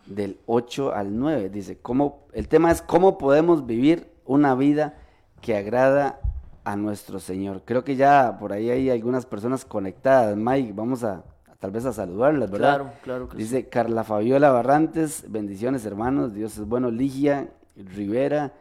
[0.06, 1.50] del 8 al 9.
[1.50, 4.98] Dice, ¿cómo, el tema es cómo podemos vivir una vida
[5.40, 6.20] que agrada
[6.64, 7.62] a nuestro Señor.
[7.64, 10.36] Creo que ya por ahí hay algunas personas conectadas.
[10.36, 11.24] Mike, vamos a
[11.60, 12.76] tal vez a saludarlas, ¿verdad?
[12.76, 16.90] Claro, claro que Dice Carla Fabiola Barrantes, bendiciones hermanos, Dios es bueno.
[16.90, 18.52] Ligia Rivera,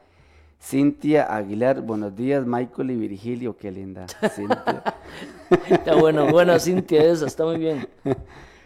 [0.61, 4.05] Cintia Aguilar, buenos días, Michael y Virgilio, qué linda.
[4.35, 4.83] Cintia.
[5.69, 7.87] Está bueno, buena Cintia esa, está muy bien.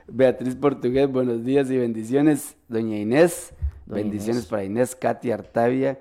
[0.08, 2.56] Beatriz Portugués, buenos días y bendiciones.
[2.68, 3.54] Doña Inés,
[3.86, 4.50] Doña bendiciones Inés.
[4.50, 4.96] para Inés.
[4.96, 6.00] Katia Artavia,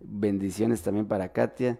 [0.00, 1.78] bendiciones también para Katia.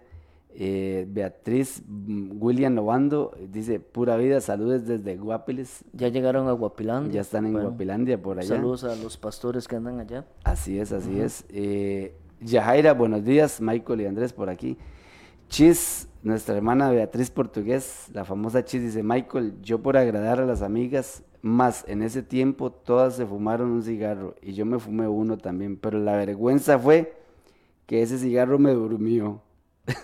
[0.55, 5.83] Eh, Beatriz mm, William Novando, dice, pura vida, saludos desde Guapiles.
[5.93, 7.13] Ya llegaron a Guapilandia.
[7.13, 8.47] Ya están en Bueno, Guapilandia por allá.
[8.47, 10.25] Saludos a los pastores que andan allá.
[10.43, 11.45] Así es, así es.
[11.49, 13.61] Eh, Yajaira, buenos días.
[13.61, 14.77] Michael y Andrés por aquí.
[15.49, 20.63] Chis, nuestra hermana Beatriz Portugués, la famosa Chis, dice, Michael, yo por agradar a las
[20.63, 25.37] amigas, más en ese tiempo todas se fumaron un cigarro y yo me fumé uno
[25.37, 27.13] también, pero la vergüenza fue
[27.85, 29.42] que ese cigarro me durmió.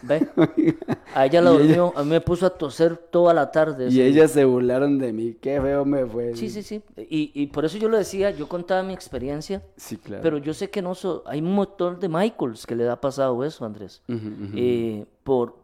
[0.01, 0.27] Ve,
[1.15, 3.87] a ella la ella- durmió, a mí me puso a toser toda la tarde.
[3.87, 4.05] Y día.
[4.05, 6.35] ellas se burlaron de mí, qué feo me fue.
[6.35, 6.83] Sí, sí, sí.
[6.97, 10.21] Y, y por eso yo lo decía, yo contaba mi experiencia, Sí, claro.
[10.21, 13.43] pero yo sé que no so- hay un montón de Michaels que le ha pasado
[13.45, 14.01] eso, Andrés.
[14.09, 15.55] Eh, por,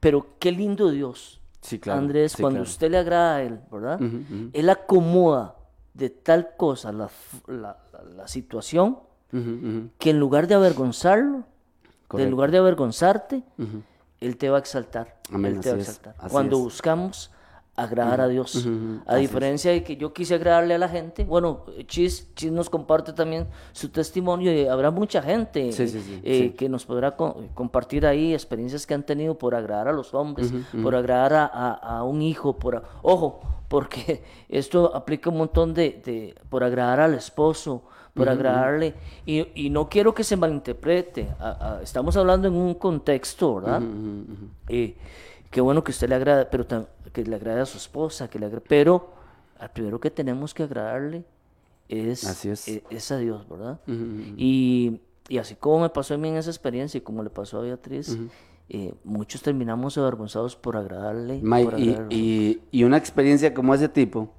[0.00, 2.00] pero qué lindo Dios, Sí, claro.
[2.00, 2.70] Andrés, sí, cuando claro.
[2.70, 4.00] usted le agrada a él, ¿verdad?
[4.54, 5.56] Él acomoda
[5.92, 7.10] de tal cosa la,
[7.46, 8.98] la- la- la situación
[9.98, 11.44] que en lugar de avergonzarlo,
[12.10, 12.30] en Correcto.
[12.30, 13.42] lugar de avergonzarte.
[14.20, 15.16] Él te va a exaltar.
[15.32, 16.14] Amén, Él te va a exaltar.
[16.30, 16.62] Cuando es.
[16.62, 17.30] buscamos
[17.76, 18.66] agradar a Dios.
[19.06, 19.20] A es.
[19.20, 23.46] diferencia de que yo quise agradarle a la gente, bueno, Chis, Chis nos comparte también
[23.72, 28.04] su testimonio y habrá mucha gente Sí, sí, sí, eh, que nos podrá co- compartir
[28.06, 32.04] ahí experiencias que han tenido por agradar a los hombres, por agradar a, a- a
[32.04, 37.84] un hijo, por ojo, porque esto aplica un montón de, de- por agradar al esposo,
[38.14, 38.94] por agradarle,
[39.26, 43.82] y, y no quiero que se malinterprete, a- a- estamos hablando en un contexto, ¿verdad?
[44.68, 44.96] Eh,
[45.50, 46.66] qué bueno que usted le agrada, pero
[47.12, 49.10] que le agrade a su esposa, que le agrade, pero
[49.58, 51.24] al primero que tenemos que agradarle
[51.88, 52.68] es, Así es.
[52.90, 53.80] es a Dios, ¿verdad?
[54.36, 57.58] Y, y así como me pasó a mí en esa experiencia y como le pasó
[57.58, 58.18] a Beatriz,
[58.68, 61.40] eh, muchos terminamos avergonzados por agradarle.
[61.42, 62.16] Mike, por y, agradarle.
[62.16, 64.32] y- y una experiencia como ese tipo,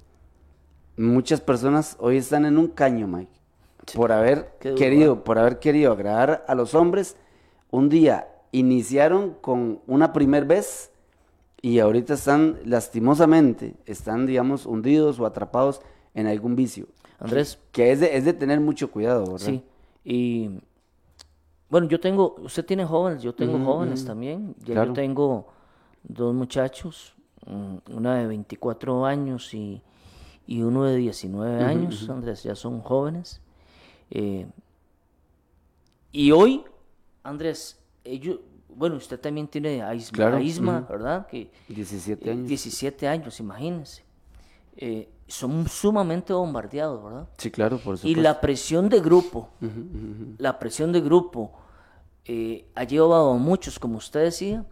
[0.96, 3.32] muchas personas hoy están en un caño, Mike,
[3.94, 7.16] por haber querido, por haber querido agradar a los hombres.
[7.70, 10.90] Un día iniciaron con una primer vez
[11.60, 15.80] y ahorita están lastimosamente, están, digamos, hundidos o atrapados
[16.14, 16.86] en algún vicio.
[17.18, 19.46] Andrés, Que es de, es de tener mucho cuidado, ¿verdad?
[19.46, 19.62] Sí,
[20.04, 20.50] y
[21.70, 24.54] bueno, yo tengo, usted tiene jóvenes, yo tengo jóvenes también.
[24.58, 24.88] Ya Claro.
[24.88, 25.46] yo tengo
[26.02, 27.14] dos muchachos,
[27.46, 29.82] mm, una de 24 años y,
[30.46, 33.40] y uno de 19 años, Andrés, ya son jóvenes.
[34.14, 34.46] Eh,
[36.12, 36.62] y hoy,
[37.22, 40.92] Andrés, ellos, bueno, usted también tiene a Isma, Claro, a Isma, ujú.
[40.92, 41.26] ¿verdad?
[41.26, 42.46] Que, 17 eh, años.
[42.48, 44.02] 17 años, imagínense.
[44.76, 47.28] Eh, son sumamente bombardeados, ¿verdad?
[47.38, 48.20] Sí, claro, por Y supuesto.
[48.20, 49.48] la presión de grupo,
[50.36, 51.52] la presión de grupo
[52.26, 54.64] eh, ha llevado a muchos, como usted decía,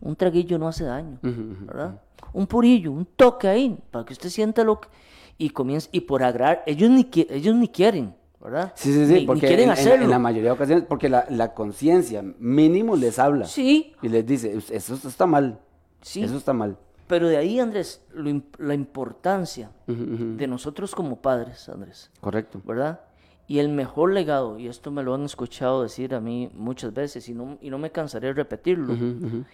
[0.00, 2.00] un traguillo no hace daño, ¿verdad?
[2.32, 4.88] Un purillo, un toque ahí, para que usted sienta lo que...
[5.36, 8.72] Y comienza, y por agradar, ellos ni, ellos ni quieren, ¿verdad?
[8.76, 10.04] Sí, sí, sí, Ni- ni, porque quieren en, en- hacerlo.
[10.04, 14.24] en la mayoría de ocasiones, porque la, la conciencia mínimo les habla Sí, y les
[14.26, 15.58] dice, "Us- eso está mal,
[16.02, 16.22] sí.
[16.22, 16.76] eso está mal.
[17.06, 22.60] Pero de ahí, Andrés, lo la importancia de nosotros como padres, Andrés, Correcto.
[22.64, 23.00] ¿verdad?
[23.46, 27.28] Y el mejor legado, y esto me lo han escuchado decir a mí muchas veces,
[27.28, 28.96] y no, y no me cansaré de repetirlo,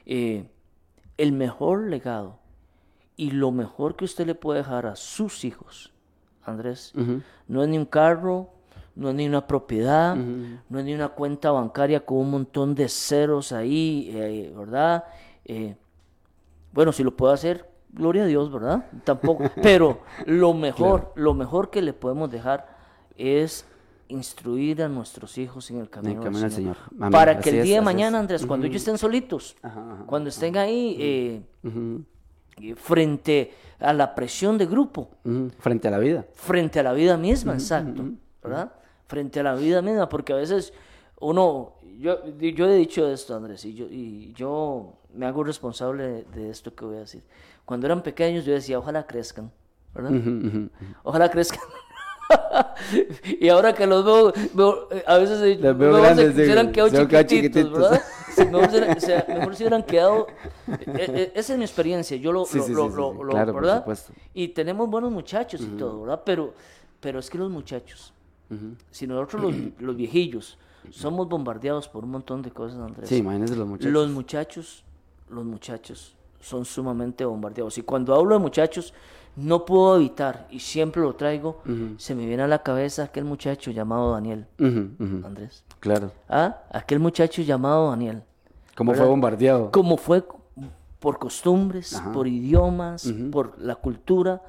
[0.06, 0.48] eh,
[1.18, 2.38] el mejor legado
[3.16, 5.92] y lo mejor que usted le puede dejar a sus hijos,
[6.44, 6.92] Andrés,
[7.48, 8.50] no es ni un carro,
[8.94, 12.88] no es ni una propiedad, no es ni una cuenta bancaria con un montón de
[12.88, 15.04] ceros ahí, eh, ¿verdad?
[15.44, 15.76] Eh,
[16.72, 18.86] bueno, si lo puedo hacer, gloria a Dios, ¿verdad?
[19.04, 19.44] Tampoco.
[19.62, 22.68] Pero lo mejor, lo mejor que le podemos dejar
[23.16, 23.64] es
[24.08, 26.76] instruir a nuestros hijos en el camino, del camino del Señor.
[26.76, 26.90] Señor.
[26.98, 27.10] Amén.
[27.12, 28.18] Para que el es, día de mañana.
[28.18, 31.42] Andrés, cuando ellos estén solitos, Ajá, ajá, cuando estén ahí eh,
[32.60, 35.10] eh, frente a la presión de grupo.
[35.58, 36.26] Frente a la vida.
[36.34, 38.04] frente a la vida misma, exacto,
[38.42, 38.72] ¿verdad?
[39.10, 40.72] Frente a la vida misma, porque a veces
[41.18, 46.22] uno, yo, yo he dicho esto, Andrés, y yo, y yo me hago responsable de,
[46.26, 47.24] de esto que voy a decir.
[47.64, 49.50] Cuando eran pequeños yo decía, ojalá crezcan,
[49.92, 50.12] ¿verdad?
[50.12, 50.68] Ujú, ujú.
[51.02, 51.58] Ojalá crezcan.
[53.40, 56.70] y ahora que los veo, veo, eh, a veces veo mejor grandes, se, se hubieran
[56.70, 57.72] quedado se chiquititos, chiquititos.
[57.72, 58.02] ¿verdad?
[58.30, 60.28] Sí, mejor, se, se- mejor se hubieran quedado.
[60.86, 63.62] eh, esa es mi experiencia, yo lo, Sí, lo- sí, lo- sí, lo- Claro, por
[63.62, 63.78] ¿verdad?
[63.80, 64.12] supuesto.
[64.34, 66.22] Y tenemos buenos muchachos y todo, ¿verdad?
[66.24, 66.54] Pero,
[67.00, 68.14] pero es que los muchachos,
[68.90, 70.58] si nosotros los, los viejillos
[70.90, 73.08] somos bombardeados por un montón de cosas, Andrés.
[73.08, 73.92] Sí, imagínense los muchachos.
[73.92, 74.84] Los muchachos,
[75.28, 77.76] los muchachos son sumamente bombardeados.
[77.78, 78.94] Y cuando hablo de muchachos,
[79.36, 81.62] no puedo evitar, y siempre lo traigo,
[81.98, 84.46] se me viene a la cabeza aquel muchacho llamado Daniel.
[84.58, 85.64] Andrés.
[85.78, 86.12] Claro.
[86.28, 86.62] ¿Ah?
[86.72, 88.22] Aquel muchacho llamado Daniel.
[88.74, 89.70] ¿Cómo fue bombardeado?
[89.70, 90.24] Como fue
[90.98, 94.42] por costumbres, por idiomas, por la cultura,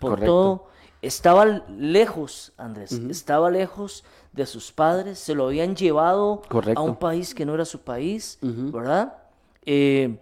[0.00, 0.26] por Correcto.
[0.32, 0.66] todo.
[1.02, 6.80] Estaba lejos, Andrés, estaba lejos de sus padres, se lo habían llevado Correcto.
[6.80, 9.16] a un país que no era su país, ¿verdad?
[9.64, 10.18] Eh,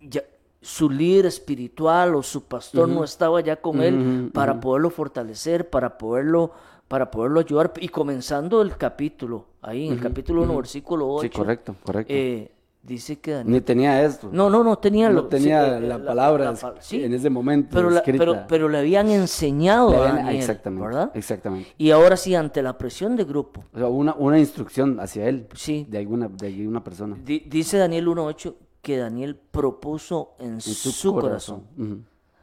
[0.00, 0.24] ya-
[0.60, 5.96] su líder espiritual o su pastor no estaba ya con él para poderlo fortalecer, para
[5.98, 6.50] poderlo,
[6.88, 7.72] para poderlo ayudar.
[7.80, 12.12] Y comenzando el capítulo, ahí en el capítulo 1, versículo 8, Sí, correcto, correcto.
[12.12, 12.50] eh,
[12.82, 14.30] dice que Daniel Ni tenía esto.
[14.32, 17.02] no, no, no tenía, No lo- tenía sí, eh, la palabra pa- sí.
[17.04, 18.18] en ese momento pero, la- escrita.
[18.18, 21.10] pero, pero le habían enseñado Le a Daniel, exactamente, ¿verdad?
[21.14, 21.68] exactamente.
[21.76, 25.48] Y ahora sí, ante la presión de grupo, O sea, una, una instrucción hacia él.
[25.54, 25.86] Sí.
[25.88, 27.16] De alguna, de alguna persona.
[27.22, 31.64] di- dice Daniel 1.8 que Daniel propuso en, En su, corazón,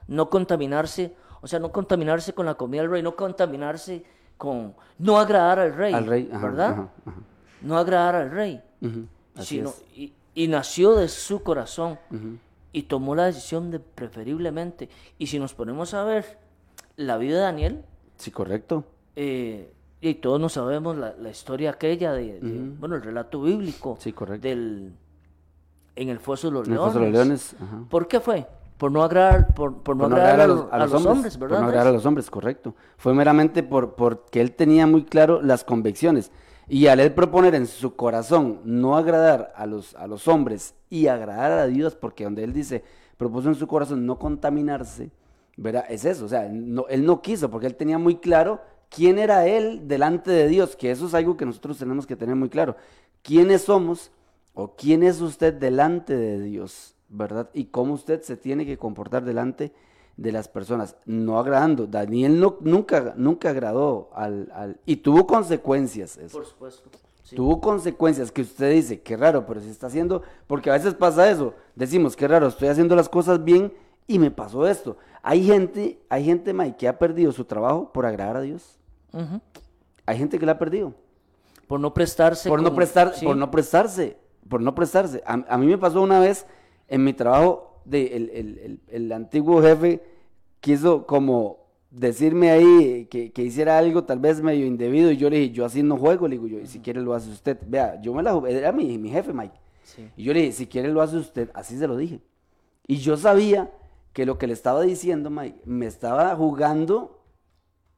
[0.08, 4.04] no contaminarse, o sea, no contaminarse con la comida del rey, no contaminarse
[4.38, 6.30] con, no agradar al rey, Al rey.
[6.32, 6.70] ajá, ¿verdad?
[6.72, 7.18] ajá, ajá.
[7.62, 8.62] No agradar al rey,
[9.36, 9.84] Así sino, es.
[9.96, 11.98] y, y nació de su corazón.
[12.74, 14.90] y tomó la decisión de preferiblemente.
[15.18, 16.38] Y si nos ponemos a ver
[16.98, 17.86] la vida de Daniel,
[18.18, 18.84] Sí, correcto.
[19.16, 19.72] eh,
[20.02, 24.12] y todos nos sabemos la, la historia aquella de, de- bueno, el relato bíblico Sí,
[24.12, 24.46] correcto.
[24.50, 24.92] del
[25.96, 26.94] en el foso de los En el leones.
[26.94, 27.84] Foso de los Leones, ajá.
[27.90, 28.46] ¿Por qué fue?
[28.78, 31.40] Por no agradar, por, por no Por no agradar agradar a, los, a los hombres,
[31.40, 31.60] ¿verdad?
[31.62, 32.04] no agradar a Andrés?
[32.04, 32.76] los hombres, correcto.
[32.98, 36.30] Fue meramente por porque él tenía muy claro las convicciones.
[36.68, 41.08] Y al él proponer en su corazón no agradar a los, a los hombres y
[41.08, 42.84] agradar a Dios, porque donde él dice,
[43.18, 45.12] propuso en su corazón no contaminarse,
[45.58, 45.86] ¿verdad?
[45.90, 49.88] Es eso, o sea, él no quiso, porque él tenía muy claro quién era él
[49.88, 52.76] delante de Dios, que eso es algo que nosotros tenemos que tener muy claro.
[53.22, 54.12] ¿Quiénes somos
[54.54, 57.50] o quién es usted delante de Dios, verdad?
[57.54, 59.74] Y cómo usted se tiene que comportar delante de
[60.32, 61.88] las personas, no agradando.
[61.88, 66.18] Daniel no, nunca, nunca agradó al, al- y tuvo consecuencias.
[66.18, 66.38] eso.
[66.38, 66.90] Por supuesto.
[67.24, 67.36] sí.
[67.36, 71.30] Tuvo consecuencias que usted dice, qué raro, pero se está haciendo, porque a veces pasa
[71.30, 73.74] eso, decimos, qué raro, estoy haciendo las cosas bien
[74.08, 74.98] y me pasó esto.
[75.24, 78.78] Hay gente, hay gente, Mike, que ha perdido su trabajo por agradar a Dios.
[80.06, 80.94] Hay gente que la ha perdido
[81.68, 82.48] Por no prestarse.
[82.50, 83.26] por no con- prestar, sí.
[83.26, 85.24] por no prestarse, por no prestarse.
[85.26, 86.46] A, a mí me pasó una vez
[86.88, 90.02] en mi trabajo, de, el, el- el- el antiguo jefe
[90.60, 95.38] quiso como decirme ahí que, que hiciera algo tal vez medio indebido y yo le
[95.40, 97.58] dije, yo así no juego, le digo yo, y si quiere lo hace usted.
[97.68, 99.56] Vea, yo me la jugué, era mi, mi jefe Mike.
[99.84, 100.10] Sí.
[100.18, 102.20] Y yo le dije, si quiere lo hace usted, así se lo dije.
[102.88, 103.72] Y yo sabía
[104.14, 107.22] que lo que le estaba diciendo Mike, me estaba jugando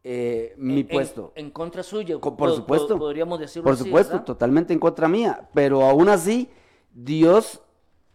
[0.03, 1.31] eh, mi En- puesto.
[1.35, 2.17] En, contra suya.
[2.19, 2.89] Por po- supuesto.
[2.95, 4.25] po- Podríamos decirlo Por así, supuesto, ¿verdad?
[4.25, 5.49] totalmente en contra mía.
[5.53, 6.49] Pero aún así,
[6.93, 7.61] Dios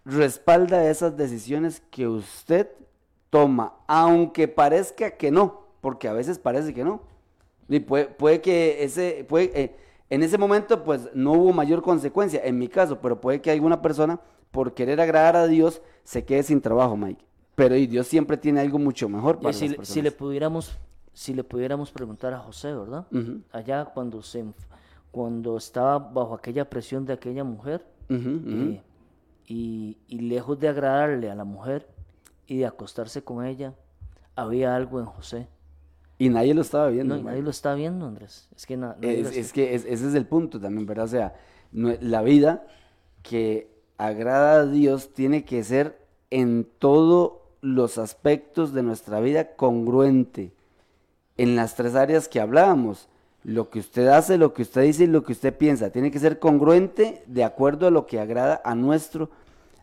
[0.05, 2.69] respalda esas decisiones que usted
[3.31, 7.01] toma, aunque parezca que no, porque a veces parece que no.
[7.69, 9.77] Y puede, puede que ese, puede, eh,
[10.11, 13.81] en ese momento, pues no hubo mayor consecuencia, en mi caso, pero puede que alguna
[13.81, 17.25] persona, por querer agradar a Dios, se quede sin trabajo, Mike.
[17.55, 19.95] Pero y Dios siempre tiene algo mucho mejor Y para si, las personas.
[19.95, 20.79] si le pudiéramos,
[21.13, 23.07] si le pudiéramos preguntar a José, ¿verdad?
[23.53, 24.45] Allá cuando se,
[25.11, 28.83] cuando estaba bajo aquella presión de aquella mujer eh,
[29.53, 31.87] y, y lejos de agradarle a la mujer
[32.47, 33.75] y de acostarse con ella,
[34.35, 35.47] había algo en José.
[36.19, 37.15] Y nadie lo estaba viendo.
[37.17, 38.49] No, y nadie lo está viendo, Andrés.
[38.57, 41.05] Es que na- Es, que es- ese es el punto también, ¿verdad?
[41.05, 41.35] O sea,
[41.73, 42.65] no- la vida
[43.23, 45.99] que agrada a Dios tiene que ser
[46.31, 50.53] en todos los aspectos de nuestra vida congruente.
[51.37, 53.09] En las tres áreas que hablábamos.
[53.45, 55.91] Lo que usted hace, lo que usted dice y lo que usted piensa.
[55.91, 59.31] Tiene que ser congruente de acuerdo a lo que agrada a nuestro,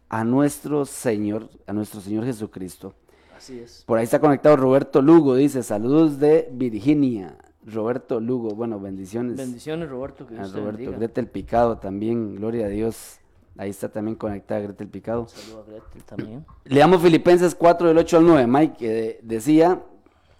[0.10, 2.94] a nuestro Señor, a nuestro Señor Jesucristo.
[3.38, 3.84] Así es.
[3.86, 7.38] Por ahí está conectado Roberto Lugo, dice, saludos de Virginia.
[7.66, 9.38] Roberto Lugo, bueno, bendiciones.
[9.38, 10.98] Bendiciones, Roberto, que a Dios Roberto, bendiga.
[10.98, 13.20] Gretel Picado también, gloria a Dios.
[13.58, 15.28] Ahí está también conectada Gretel Picado.
[15.28, 16.46] Saludo a Gretel también.
[16.66, 18.48] Leamos Filipenses 4 del 8 al 9.
[18.48, 19.84] Mike que eh, decía,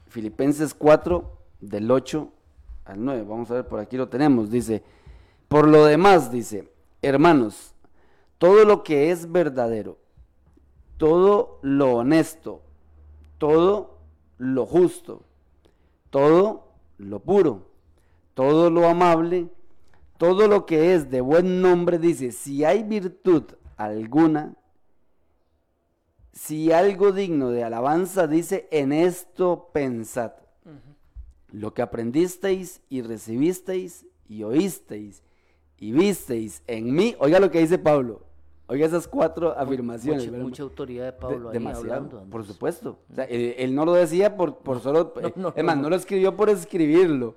[0.08, 2.30] Filipenses 4 del 8
[2.86, 3.26] al 9.
[3.28, 4.50] Vamos a ver, por aquí lo tenemos.
[4.50, 4.84] Dice,
[5.48, 7.74] por lo demás, dice, hermanos,
[8.40, 10.00] todo lo que es verdadero,
[10.98, 12.64] todo lo honesto,
[13.38, 14.00] todo
[14.38, 15.24] lo justo,
[16.10, 17.68] todo lo puro,
[18.34, 19.50] todo lo amable,
[20.18, 23.44] todo lo que es de buen nombre, dice, si hay virtud
[23.76, 24.56] alguna,
[26.32, 30.32] si algo digno de alabanza, dice, en esto pensad.
[31.52, 35.24] Lo que aprendisteis y recibisteis y oísteis
[35.78, 38.29] y visteis en mí, oiga lo que dice Pablo,
[38.70, 40.32] oiga esas cuatro afirmaciones.
[40.32, 42.24] Mucha, autoridad de De- Pablo ahí demasiado, hablando.
[42.30, 43.00] por supuesto.
[43.12, 45.14] O sea, él, él no lo decía por, por solo...
[45.22, 45.84] no, eh, no, es más, no.
[45.84, 47.36] no lo escribió por escribirlo.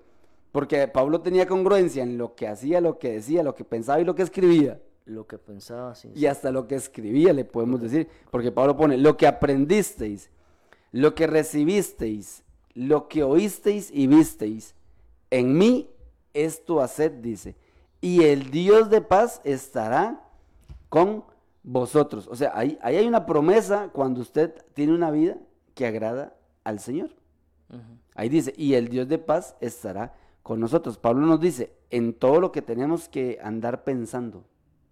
[0.52, 4.04] Porque Pablo tenía congruencia en lo que hacía, lo que decía, lo que pensaba y
[4.04, 4.80] lo que escribía.
[5.06, 6.12] Lo que pensaba, sí.
[6.14, 8.06] Y hasta lo que escribía le podemos decir.
[8.30, 10.30] Porque Pablo pone, lo que aprendisteis,
[10.92, 14.74] lo que recibisteis, lo que oísteis y visteis,
[15.30, 15.88] en mí
[16.34, 17.56] esto haced, dice.
[18.00, 20.22] Y el Dios de paz estará
[20.92, 21.24] con
[21.62, 22.28] vosotros.
[22.30, 25.38] O sea, ahí, ahí hay una promesa cuando usted tiene una vida
[25.74, 27.08] que agrada al Señor.
[28.14, 30.98] Ahí dice, y el Dios de paz estará con nosotros.
[30.98, 34.44] Pablo nos dice, en todo lo que tenemos que andar pensando.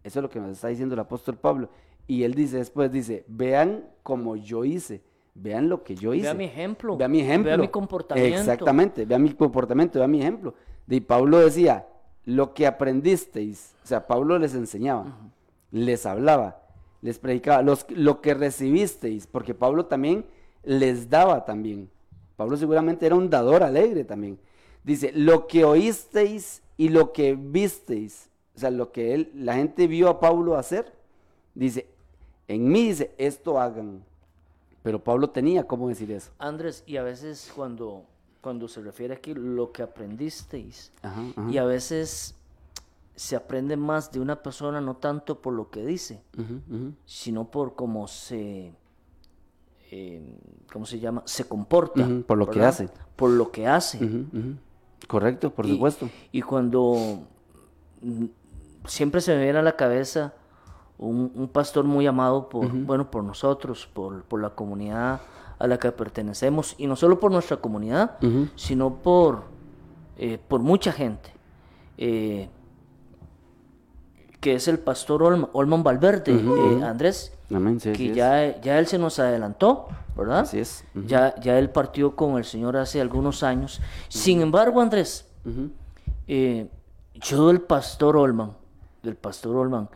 [0.03, 1.69] Eso es lo que nos está diciendo el apóstol Pablo.
[2.07, 5.03] Y él dice después, dice, vean como yo hice,
[5.35, 6.23] vean lo que yo hice.
[6.23, 6.97] Vea mi ejemplo.
[6.97, 7.51] Vea mi ejemplo.
[7.51, 8.39] Vea mi comportamiento.
[8.39, 10.55] Exactamente, vea mi comportamiento, vea mi ejemplo.
[10.89, 11.87] Y Pablo decía,
[12.25, 15.15] lo que aprendisteis, o sea, Pablo les enseñaba,
[15.71, 16.63] les hablaba,
[17.03, 20.25] les predicaba, los, lo que recibisteis, porque Pablo también
[20.63, 21.91] les daba también.
[22.37, 24.39] Pablo seguramente era un dador alegre también.
[24.85, 29.87] Dice, lo que oísteis y lo que visteis, o sea, lo que él, la gente
[29.87, 30.93] vio a Pablo hacer,
[31.55, 31.87] dice,
[32.49, 34.03] En mí dice, esto hagan.
[34.83, 36.33] Pero Pablo tenía cómo decir eso.
[36.39, 38.05] Andrés, y a veces cuando,
[38.41, 41.51] cuando se refiere aquí lo que aprendisteis, Ajá, ajá.
[41.51, 42.35] y a veces
[43.21, 46.23] se aprende más de una persona no tanto por lo que dice,
[47.05, 48.73] sino por cómo se,
[49.91, 50.39] eh,
[50.73, 51.23] ¿cómo se llama?
[51.27, 52.09] Se comporta.
[52.27, 52.89] Por lo que hace.
[53.17, 53.99] Por lo que hace.
[55.07, 56.09] Correcto, por Y- supuesto.
[56.33, 56.95] Y cuando
[58.01, 58.25] mm,
[58.87, 60.33] siempre se me viene a la cabeza
[60.97, 65.21] un, un pastor muy amado por, bueno, por nosotros, por, por la comunidad
[65.59, 68.17] a la que pertenecemos, y no solo por nuestra comunidad,
[68.57, 69.43] sino por,
[70.17, 71.35] eh, por mucha gente,
[71.99, 72.49] eh,
[74.41, 78.17] que es el pastor Olma- Olman Valverde, eh, Andrés, Amén, sí, que es.
[78.17, 80.41] ya, ya él se nos adelantó, ¿verdad?
[80.41, 80.85] Así es.
[81.07, 83.81] Ya, ya él partió con el Señor hace algunos años.
[84.09, 85.27] Sin embargo, Andrés,
[86.27, 86.69] eh,
[87.15, 88.53] yo del pastor Olman,
[89.03, 89.89] del pastor Olman,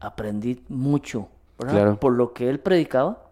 [0.00, 1.28] aprendí mucho,
[1.58, 1.74] ¿verdad?
[1.74, 2.00] Claro.
[2.00, 3.30] Por lo que él predicaba,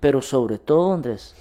[0.00, 1.34] pero sobre todo, Andrés,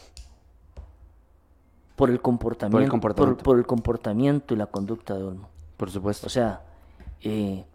[1.96, 3.44] por el comportamiento, comportamiento.
[3.44, 5.48] por el comportamiento y la conducta de Olman.
[5.78, 6.28] Por supuesto.
[6.28, 6.62] O sea,
[7.22, 7.66] eh,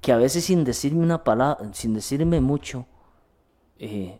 [0.00, 2.86] que a veces sin decirme una palabra, sin decirme mucho,
[3.78, 4.18] eh,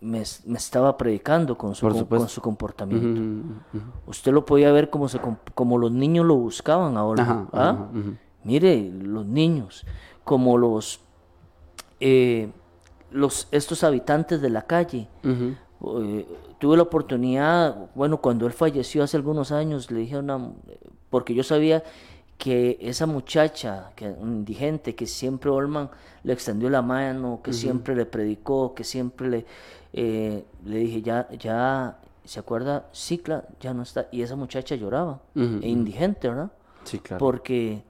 [0.00, 3.20] me, me estaba predicando con su, con- su comportamiento.
[4.06, 7.22] Usted lo podía ver como, se, com- como los niños lo buscaban ahora.
[7.24, 7.88] Ajá, ¿ah?
[8.44, 9.84] Mire, los niños,
[10.24, 11.00] como los,
[12.00, 12.50] eh,
[13.10, 15.08] los estos habitantes de la calle.
[16.00, 16.26] Eh,
[16.58, 20.50] tuve la oportunidad, bueno, cuando él falleció hace algunos años, le dije a una,
[21.10, 21.82] porque yo sabía
[22.38, 25.90] que esa muchacha, que indigente, que siempre Olman
[26.22, 29.46] le extendió la mano, que siempre le predicó, que siempre le,
[29.92, 32.86] eh, le dije, ya, ya, ¿se acuerda?
[32.92, 34.06] Sí, claro, ya no está.
[34.12, 36.52] Y esa muchacha lloraba, e indigente, ¿verdad?
[36.84, 37.18] Sí, claro.
[37.18, 37.82] Porque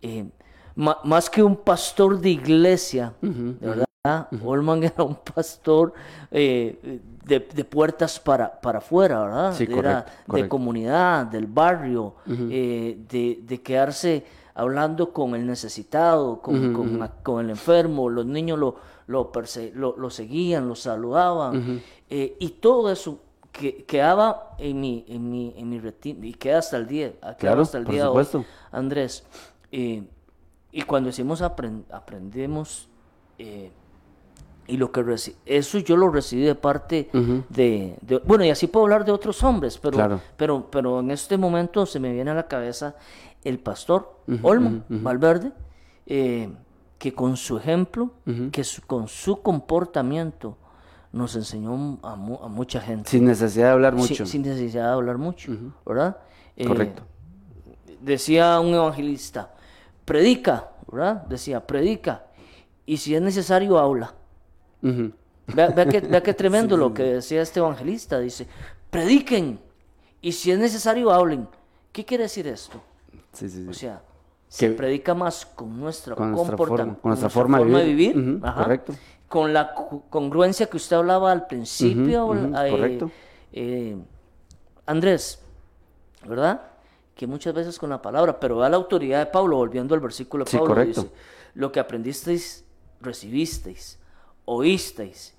[0.00, 0.30] eh,
[0.76, 5.94] más que un pastor de iglesia, de verdad, Olman era un pastor
[6.30, 9.52] eh, de, de puertas para, para afuera, ¿verdad?
[9.52, 16.40] Sí, era correcto, de comunidad, del barrio, eh, de, de quedarse hablando con el necesitado,
[16.40, 18.76] con, con con el enfermo, los niños lo,
[19.08, 19.30] lo,
[19.74, 23.18] lo, lo seguían, lo saludaban, eh, y todo eso
[23.52, 27.62] que, quedaba en mi, en mi, en mi retina, y queda hasta el día, Claro,
[27.62, 28.24] hasta el por día hoy.
[28.24, 28.44] supuesto.
[28.70, 29.24] Andrés,
[29.72, 30.04] eh,
[30.72, 32.88] y cuando decimos apren- aprendemos,
[33.38, 33.72] eh,
[34.68, 35.04] y lo que
[35.46, 37.08] eso yo lo recibí de parte
[37.48, 40.20] de, de- bueno, y así puedo hablar de otros hombres, pero, Claro.
[40.36, 42.96] pero, pero en este momento se me viene a la cabeza
[43.44, 45.52] el pastor Olmo Valverde,
[46.06, 46.48] eh,
[46.98, 48.10] que con su ejemplo,
[48.50, 50.56] que su- con su comportamiento,
[51.12, 53.08] nos enseñó a, mu- a mucha gente.
[53.08, 54.26] Sin necesidad de hablar Sin- mucho.
[54.26, 55.52] Sin, necesidad de hablar mucho,
[55.86, 56.18] ¿verdad?
[56.56, 57.02] Eh, Correcto.
[58.00, 59.52] decía un evangelista,
[60.04, 61.22] predica, ¿verdad?
[61.26, 62.24] Decía, predica,
[62.84, 64.14] y si es necesario, habla.
[65.54, 68.46] Vea, vea qué, vea qué tremendo lo que decía este evangelista, dice,
[68.90, 69.60] prediquen,
[70.20, 71.48] y si es necesario, hablen.
[71.92, 72.82] ¿Qué quiere decir esto?
[73.32, 73.68] Sí, sí, sí.
[73.68, 74.02] O sea,
[74.48, 78.40] se Que- predica más con nuestra, Con nuestra forma- con nuestra forma de vivir.
[78.42, 78.94] Ajá, correcto.
[79.28, 79.74] con la
[80.08, 82.32] congruencia que usted hablaba al principio.
[82.34, 83.10] Eh, correcto.
[83.52, 83.96] eh,
[84.86, 85.40] Andrés,
[86.26, 86.62] ¿verdad?
[87.14, 90.44] Que muchas veces con la palabra, pero da la autoridad de Pablo, volviendo al versículo
[90.44, 91.02] de Sí, Pablo, correcto.
[91.02, 91.14] dice,
[91.54, 92.64] lo que aprendisteis,
[93.00, 93.98] recibisteis,
[94.46, 95.34] oísteis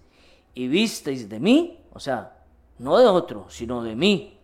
[0.54, 2.38] y visteis de mí, o sea,
[2.78, 4.38] no de otro, sino de mí.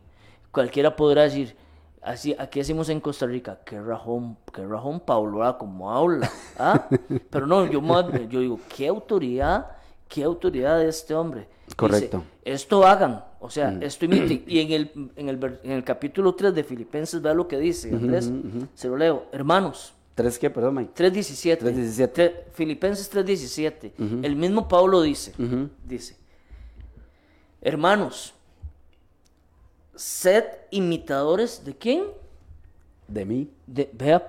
[0.52, 1.56] Cualquiera podrá decir,
[2.02, 5.58] así, aquí decimos en Costa Rica, qué rajón, qué rajón Pablo.
[5.58, 6.88] Como habla, ¿ah?
[7.30, 7.82] Pero no, yo,
[8.30, 11.48] yo digo, qué autoridad, qué autoridad de este hombre.
[11.76, 12.20] Correcto.
[12.20, 12.24] Mm.
[12.44, 14.44] esto hagan, o sea, esto imiten.
[14.48, 17.90] Y en el, en, el, en el capítulo 3 de Filipenses, vea lo que dice,
[17.90, 18.32] Andrés,
[18.74, 19.26] se lo leo.
[19.32, 20.50] Hermanos, ¿Tres qué?
[20.50, 20.92] Perdón, Mike.
[20.96, 21.60] 3.17.
[21.60, 22.12] 3:17.
[22.14, 24.24] Tre- Filipenses 3.17.
[24.24, 25.34] El mismo Pablo dice,
[25.86, 26.16] dice,
[27.62, 28.34] hermanos,
[29.96, 32.04] sed imitadores de quién?
[33.08, 33.50] De mí.
[33.68, 34.28] De, vea,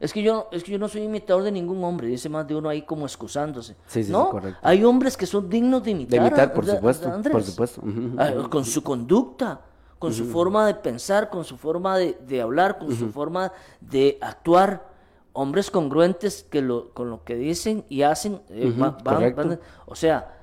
[0.00, 2.56] es que yo es que yo no soy imitador de ningún hombre, dice más de
[2.56, 3.74] uno ahí como excusándose.
[3.86, 4.58] Sí, sí, sí, no, correcto.
[4.62, 6.10] hay hombres que son dignos de imitar.
[6.20, 7.82] De imitar, por a- supuesto, a por supuesto.
[8.18, 9.60] Ah, con su conducta,
[10.02, 14.18] con su forma de pensar, con su forma de, de hablar, con su forma de
[14.20, 14.90] actuar.
[15.32, 18.42] Hombres congruentes que lo, con lo que dicen y hacen.
[18.50, 20.40] eh, van- van- o sea,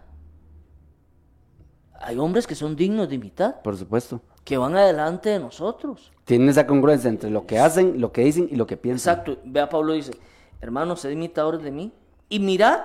[1.93, 4.21] hay hombres que son dignos de imitar, Por supuesto.
[4.45, 6.11] que van adelante de nosotros.
[6.23, 9.19] Tienen esa congruencia entre lo que hacen, lo que dicen y lo que piensan.
[9.19, 9.41] Exacto.
[9.43, 10.13] Vea, Pablo dice,
[10.61, 11.91] hermanos, sed imitadores de mí
[12.29, 12.79] y mirad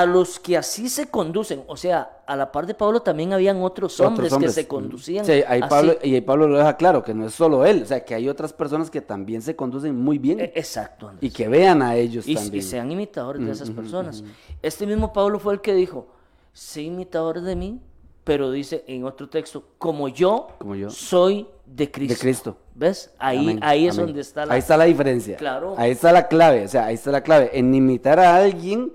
[0.00, 3.62] a los que así se conducen, o sea, a la par de Pablo también habían
[3.62, 5.68] otros hombres, que se conducían Sí, ahí así.
[5.70, 8.14] Pablo, y ahí Pablo lo deja claro, que no es solo él, o sea, que
[8.14, 11.30] hay otras personas que también se conducen muy bien Eh, Exacto, Andrés.
[11.30, 12.54] y que vean a ellos y, también.
[12.56, 14.22] y sean imitadores de esas personas.
[14.62, 16.08] Este mismo Pablo fue el que dijo,
[16.52, 17.80] sé imitadores de mí,
[18.24, 20.90] pero dice en otro texto, como yo, Como yo.
[20.90, 22.14] soy de Cristo.
[22.14, 22.56] De Cristo.
[22.74, 23.10] ¿Ves?
[23.18, 24.06] Ahí, Amén, ahí es amén.
[24.08, 24.52] donde está la...
[24.54, 25.36] Ahí está la diferencia.
[25.38, 25.74] Claro.
[25.78, 27.50] Ahí está la clave, o sea, ahí está la clave.
[27.58, 28.92] En imitar a alguien,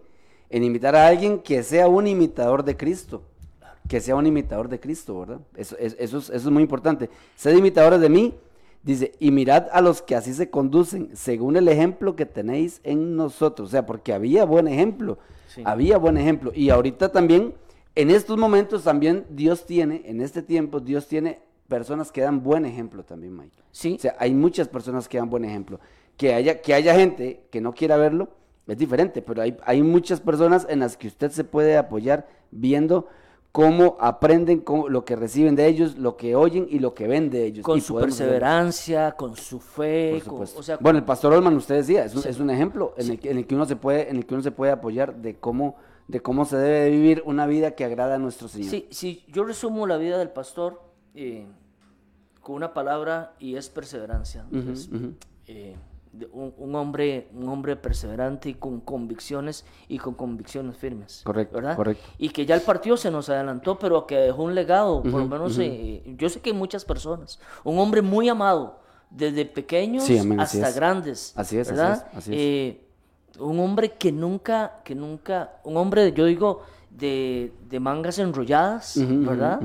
[0.53, 3.23] en imitar a alguien que sea un imitador de Cristo.
[3.89, 5.39] Que sea un imitador de Cristo, ¿verdad?
[5.57, 7.09] Eso, es- eso, es, eso es muy importante.
[7.35, 8.33] Sed imitadores de mí,
[8.81, 13.17] dice, y mirad a los que así se conducen, según el ejemplo que tenéis en
[13.17, 13.67] nosotros.
[13.69, 15.17] O sea, porque había buen ejemplo.
[15.47, 15.63] Sí.
[15.65, 16.51] Había buen ejemplo.
[16.55, 17.53] Y ahorita también,
[17.95, 22.65] en estos momentos también Dios tiene, en este tiempo, Dios tiene personas que dan buen
[22.65, 23.57] ejemplo también, Mike.
[23.71, 25.79] Sí, O sea, hay muchas personas que dan buen ejemplo.
[26.15, 28.29] Que haya, que haya gente que no quiera verlo
[28.67, 33.07] es diferente, pero hay, hay muchas personas en las que usted se puede apoyar viendo
[33.51, 37.29] cómo aprenden, cómo- lo que reciben de ellos, lo que oyen y lo que ven
[37.29, 37.63] de ellos.
[37.63, 40.59] con Y su perseverancia, con su fe, por con- supuesto.
[40.59, 42.29] o sea, bueno, el pastor Olman, usted decía, es un, Sí.
[42.29, 44.33] es un ejemplo en, el, que- en el que uno se puede, en el que
[44.33, 45.75] uno se puede apoyar de cómo,
[46.07, 48.69] de cómo se debe vivir una vida que agrada a nuestro Señor.
[48.71, 50.81] Sí, sí, yo resumo la vida del pastor
[51.13, 51.45] eh,
[52.41, 54.45] con una palabra y es perseverancia.
[54.51, 54.89] Andrés.
[55.47, 55.75] Eh,
[56.31, 61.21] un, un hombre, un hombre perseverante y con convicciones y con convicciones firmes.
[61.23, 61.75] Correcto, ¿verdad?
[61.75, 62.03] correcto.
[62.17, 65.27] Y que ya el partido se nos adelantó, pero que dejó un legado, por lo
[65.27, 67.39] menos eh, yo sé que hay muchas personas.
[67.63, 70.75] Un hombre muy amado, desde pequeños Sí, amén, así hasta es.
[70.75, 71.33] grandes.
[71.35, 72.07] Así es, así ¿verdad?
[72.11, 72.37] es, así es.
[72.39, 72.79] Eh,
[73.39, 76.61] un hombre que nunca, que nunca, un hombre, yo digo,
[76.91, 79.59] de, de mangas enrolladas, ¿verdad?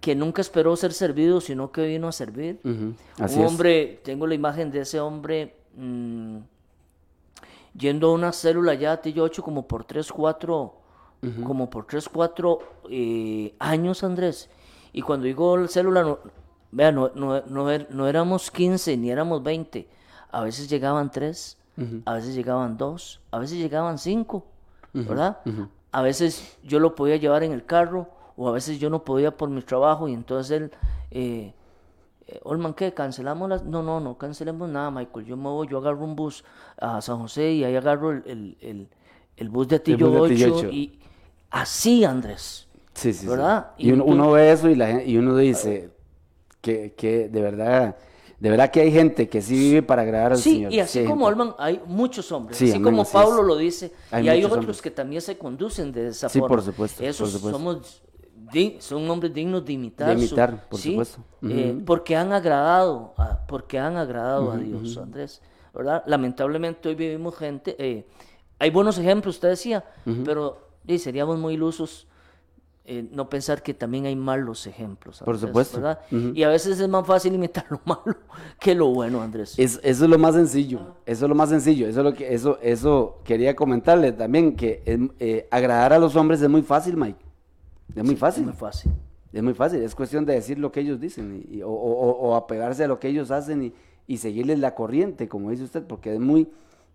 [0.00, 2.60] Que nunca esperó ser servido, sino que vino a servir.
[2.64, 3.36] Un es.
[3.36, 6.38] hombre, tengo la imagen de ese hombre mm,
[7.76, 10.74] yendo a una célula ya a Tillo 8 como por 3, 4,
[11.44, 12.58] como por 3, 4
[12.90, 14.48] eh, años, Andrés.
[14.92, 16.18] Y cuando digo célula, no,
[16.72, 19.88] vea, no, no, no, er- no éramos 15 ni éramos 20.
[20.32, 21.56] A veces llegaban 3,
[22.06, 24.44] a veces llegaban 2, a veces llegaban 5,
[25.08, 25.38] ¿verdad?
[25.92, 29.36] A veces yo lo podía llevar en el carro o a veces yo no podía
[29.36, 30.70] por mi trabajo y entonces él...
[31.10, 31.52] eh,
[32.44, 32.92] Olman, ¿qué?
[32.94, 33.64] ¿Cancelamos las...?
[33.64, 35.26] No, no, no cancelemos nada, Michael.
[35.26, 36.44] Yo me voy, yo agarro un bus
[36.78, 38.88] a San José y ahí agarro el, el, el-
[39.36, 40.70] el bus de Atillo bus de Atillo 8 ocho.
[40.70, 40.98] y
[41.50, 42.68] así, Andrés.
[42.94, 43.26] Sí, sí, sí.
[43.26, 43.70] ¿Verdad?
[43.78, 45.90] Y, Y uno, tú- uno ve eso y, la, y uno dice
[46.60, 47.96] que, que de verdad,
[48.38, 50.72] de verdad que hay gente que sí vive para agradar al Sí, Señor.
[50.72, 51.24] y así como.
[51.26, 52.58] Olman, hay muchos hombres.
[52.58, 53.46] Sí, así como Pablo es.
[53.46, 53.92] lo dice.
[54.10, 54.82] Hay y hay otros hombres.
[54.82, 56.56] que también se conducen de esa Sí, forma.
[56.56, 57.58] por supuesto, por Esos supuesto.
[57.58, 58.02] somos...
[58.80, 60.08] son hombres dignos de imitar.
[60.08, 61.22] De imitar, por sí, supuesto.
[61.42, 61.84] eh, Ujú.
[61.84, 65.40] porque han agradado, a, porque han agradado a Dios, Andrés.
[65.74, 66.02] ¿verdad?
[66.06, 68.06] Lamentablemente hoy vivimos gente, eh,
[68.58, 69.84] hay buenos ejemplos, usted decía,
[70.24, 72.06] pero eh, seríamos muy ilusos
[72.86, 75.20] eh, no pensar que también hay malos ejemplos.
[75.20, 75.76] Por Andrés, supuesto.
[75.80, 76.00] ¿verdad?
[76.10, 76.32] Ujú.
[76.34, 78.16] Y a veces es más fácil imitar lo malo
[78.58, 79.56] que lo bueno, Andrés.
[79.58, 82.34] Es- eso es lo más sencillo, eso es lo más sencillo, eso es lo que,
[82.34, 86.96] eso, eso quería comentarle también, que es, eh, agradar a los hombres es muy fácil,
[86.96, 87.18] Mike,
[87.94, 88.92] es muy fácil, Es muy fácil.
[89.32, 92.28] es muy fácil, es cuestión de decir lo que ellos dicen, y- y- o, o-
[92.28, 93.72] o apegarse a lo que ellos hacen y,
[94.06, 96.48] y seguirles la corriente, como dice usted, porque es muy,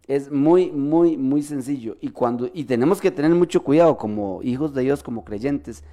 [0.07, 4.73] es muy, muy, muy sencillo, y cuando, y tenemos que tener mucho cuidado como hijos
[4.73, 5.83] de Dios, como creyentes,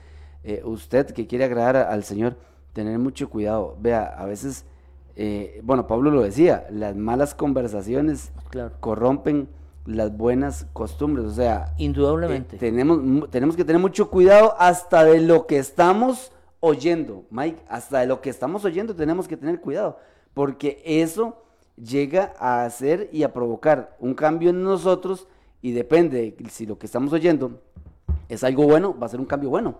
[0.44, 2.36] eh, usted que quiere agradar a- al Señor,
[2.72, 4.64] tener mucho cuidado, vea, a veces...
[5.14, 8.72] eh, bueno, Pablo lo decía, las malas conversaciones Claro.
[8.80, 9.46] corrompen
[9.87, 11.26] las buenas costumbres.
[11.26, 12.57] O sea, Indudablemente.
[12.57, 17.62] eh, tenemos, tenemos que tener mucho cuidado hasta de lo que estamos oyendo, Mike.
[17.68, 19.99] Hasta de lo que estamos oyendo tenemos que tener cuidado.
[20.35, 21.43] Porque eso
[21.76, 25.26] llega a hacer y a provocar un cambio en nosotros
[25.61, 27.61] y depende de si lo que estamos oyendo
[28.28, 29.76] es algo bueno, va a ser un cambio bueno.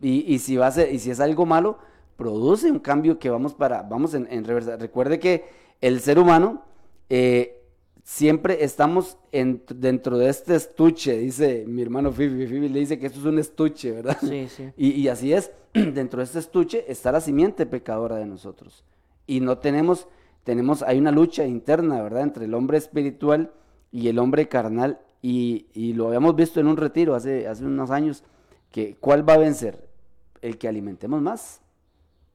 [0.00, 1.78] Y, y si va a ser, y si es algo malo,
[2.16, 4.76] produce un cambio que vamos para, vamos en, en reversa.
[4.76, 5.44] Recuerde que
[5.80, 6.62] el ser humano
[7.08, 7.63] eh,
[8.04, 13.06] siempre estamos en- dentro de este estuche, dice mi hermano Fifi, Fifi le dice que
[13.06, 14.18] esto es un estuche, ¿verdad?
[14.20, 14.70] Sí, sí.
[14.76, 18.84] Y, y así es, dentro de este estuche está la simiente pecadora de nosotros.
[19.26, 20.06] Y no tenemos,
[20.44, 22.22] tenemos, hay una lucha interna, ¿verdad?
[22.22, 23.50] Entre el hombre espiritual
[23.90, 25.00] y el hombre carnal.
[25.22, 28.22] Y, y lo habíamos visto en un retiro hace, hace unos años,
[28.70, 29.88] que ¿cuál va a vencer?
[30.42, 31.62] El que alimentemos más.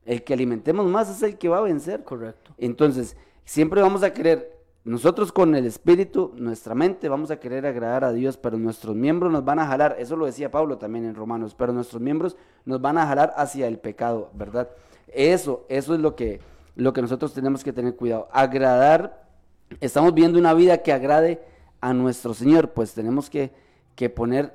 [0.06, 2.04] El que alimentemos más es el que va a vencer.
[2.04, 2.56] Correcto.
[2.58, 3.16] Entonces,
[3.46, 8.14] siempre vamos a querer, nosotros con el espíritu, nuestra mente, vamos a querer agradar a
[8.14, 11.54] Dios, pero nuestros miembros nos van a jalar, eso lo decía Pablo también en Romanos,
[11.54, 14.70] pero nuestros miembros nos van a jalar hacia el pecado, ¿verdad?
[15.08, 16.40] Eso, eso es lo que,
[16.76, 18.30] lo que nosotros tenemos que tener cuidado.
[18.32, 19.28] Agradar,
[19.82, 21.42] estamos viendo una vida que agrade
[21.82, 23.52] a nuestro Señor, pues tenemos que,
[23.96, 24.54] que poner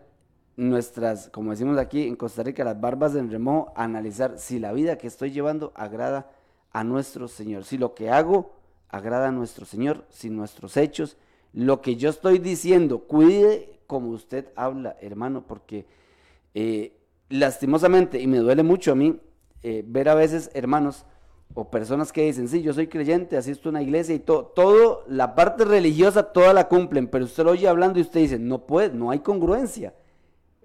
[0.56, 4.96] nuestras, como decimos aquí en Costa Rica, las barbas en remojo, analizar si la vida
[4.96, 6.30] que estoy llevando agrada
[6.72, 11.16] a nuestro Señor, si lo que hago agrada a nuestro Señor, si nuestros hechos,
[11.52, 15.86] lo que yo estoy diciendo, cuide como usted habla, hermano, porque
[16.54, 16.96] eh,
[17.28, 19.20] lastimosamente, y me duele mucho a mí,
[19.62, 21.04] eh, ver a veces hermanos
[21.54, 25.04] o personas que dicen, sí, yo soy creyente, asisto a una iglesia y todo, todo,
[25.08, 28.66] la parte religiosa, toda la cumplen, pero usted lo oye hablando y usted dice, no
[28.66, 29.94] puede, no hay congruencia.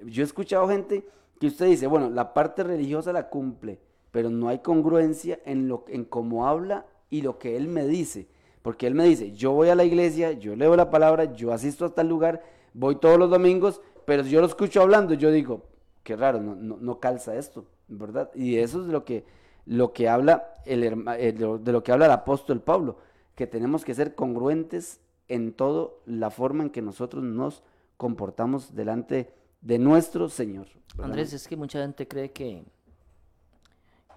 [0.04, 1.06] Yo he escuchado gente
[1.40, 3.80] que usted dice, bueno, la parte religiosa la cumple,
[4.12, 8.28] pero no hay congruencia en, lo, en cómo habla y lo que él me dice.
[8.62, 11.86] Porque él me dice, yo voy a la iglesia, yo leo la palabra, yo asisto
[11.86, 12.44] a tal lugar,
[12.74, 15.64] voy todos los domingos, pero si yo lo escucho hablando, yo digo,
[16.04, 18.30] qué raro, no, no, no calza esto, ¿verdad?
[18.36, 19.24] Y eso es lo que,
[19.66, 22.98] lo que habla el, eh, de lo que habla el apóstol Pablo,
[23.36, 27.64] que tenemos que ser congruentes en toda la forma en que nosotros nos
[27.96, 30.68] comportamos delante de nuestro Señor.
[30.98, 32.66] Andrés, es que mucha gente cree que,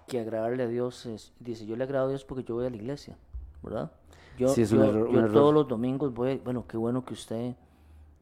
[0.07, 2.69] que agradarle a Dios es, dice, yo le agrado a Dios porque yo voy a
[2.69, 3.17] la iglesia,
[3.61, 3.91] ¿verdad?
[4.37, 5.33] Yo, Sí, es un yo- error- un yo error.
[5.33, 7.55] todos los domingos voy, bueno, qué bueno que usted,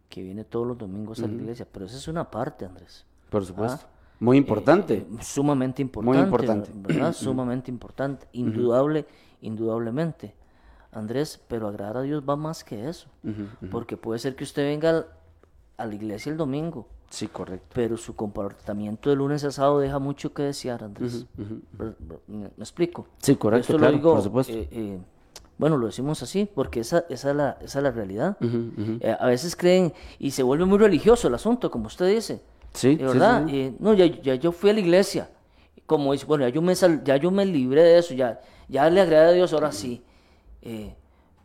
[0.10, 3.06] que viene todos los domingos a la iglesia, pero esa es una parte, Andrés.
[3.30, 3.86] Por supuesto.
[4.20, 4.94] Muy importante.
[4.96, 6.20] Eh, eh, sumamente importante.
[6.22, 6.72] importante.
[6.76, 7.14] ¿Verdad?
[7.14, 8.28] sumamente importante.
[8.34, 9.06] Indudable,
[9.42, 10.36] indudablemente.
[10.92, 13.08] Andrés, pero agradar a Dios va más que eso.
[13.72, 15.08] Porque puede ser que usted venga al-
[15.78, 17.68] a la iglesia el domingo, sí, correcto.
[17.74, 21.28] pero su comportamiento de lunes a sábado deja mucho que desear, Andrés.
[21.38, 23.06] ¿Ver- ver- ¿Me, me explico?
[23.20, 24.52] Sí, correcto, Esto lo digo, por supuesto.
[24.54, 25.00] eh, eh,
[25.60, 28.36] bueno, lo decimos así, porque esa, esa, es, la, esa es la realidad.
[28.42, 32.42] Eh, a veces creen, y se vuelve muy religioso el asunto, como usted dice.
[32.74, 33.44] Sí, Eh, ¿verdad?
[33.46, 33.58] sí, sí.
[33.60, 35.30] Eh, no, ya, ya yo fui a la iglesia.
[35.86, 38.40] Como dice, bueno, ya yo me, sal- ya yo me libré de eso, ya,
[38.70, 40.02] ya le agradé a Dios, ahora sí.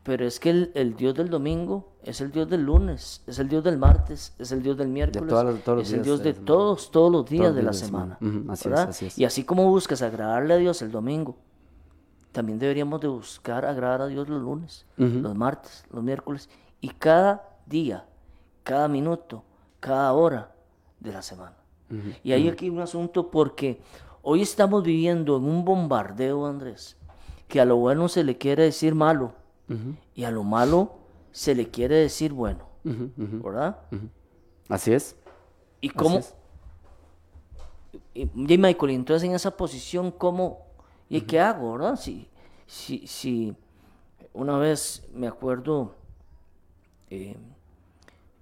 [0.06, 3.48] Pero es que el, el Dios del domingo es el Dios del lunes, es el
[3.48, 7.10] Dios del martes, es el Dios del miércoles, las- es el Dios de todos, todos
[7.10, 8.16] los días Todos de la días semana.
[8.20, 8.52] semana.
[8.52, 8.88] Así es, ¿verdad?
[8.90, 9.18] así es.
[9.18, 11.34] Y así como buscas agradarle a Dios el domingo,
[12.30, 16.48] también deberíamos de buscar agradar a Dios los lunes, los martes, los miércoles
[16.80, 18.04] y cada día,
[18.62, 19.42] cada minuto,
[19.80, 20.52] cada hora
[21.00, 21.56] de la semana.
[22.22, 23.80] Y hay aquí un asunto porque
[24.22, 26.96] hoy estamos viviendo en un bombardeo, Andrés,
[27.48, 29.32] que a lo bueno se le quiere decir malo
[30.14, 30.94] y a lo malo
[31.32, 32.66] se le quiere decir bueno.
[33.42, 33.78] ¿verdad?
[34.68, 35.16] Así es.
[35.80, 36.18] ¿Y cómo?
[36.18, 36.34] es.
[38.14, 38.22] Y,
[38.54, 40.66] y Michael, entonces en esa posición, ¿cómo?
[41.08, 41.96] ¿Y qué hago, verdad?
[41.96, 42.28] Si,
[42.66, 43.54] si, si
[44.32, 45.94] una vez me acuerdo
[47.10, 47.36] eh,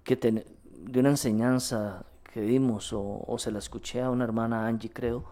[0.02, 0.44] que ten-
[0.78, 5.24] de una enseñanza que dimos, o, o se la escuché a una hermana Angie, creo,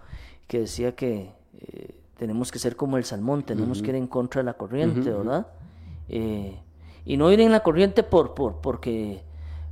[0.46, 4.40] que decía que eh, tenemos que ser como el salmón, tenemos que ir en contra
[4.40, 5.46] de la corriente, ¿verdad?
[6.12, 6.56] Eh,
[7.04, 9.22] y no ir en la corriente por, por, porque,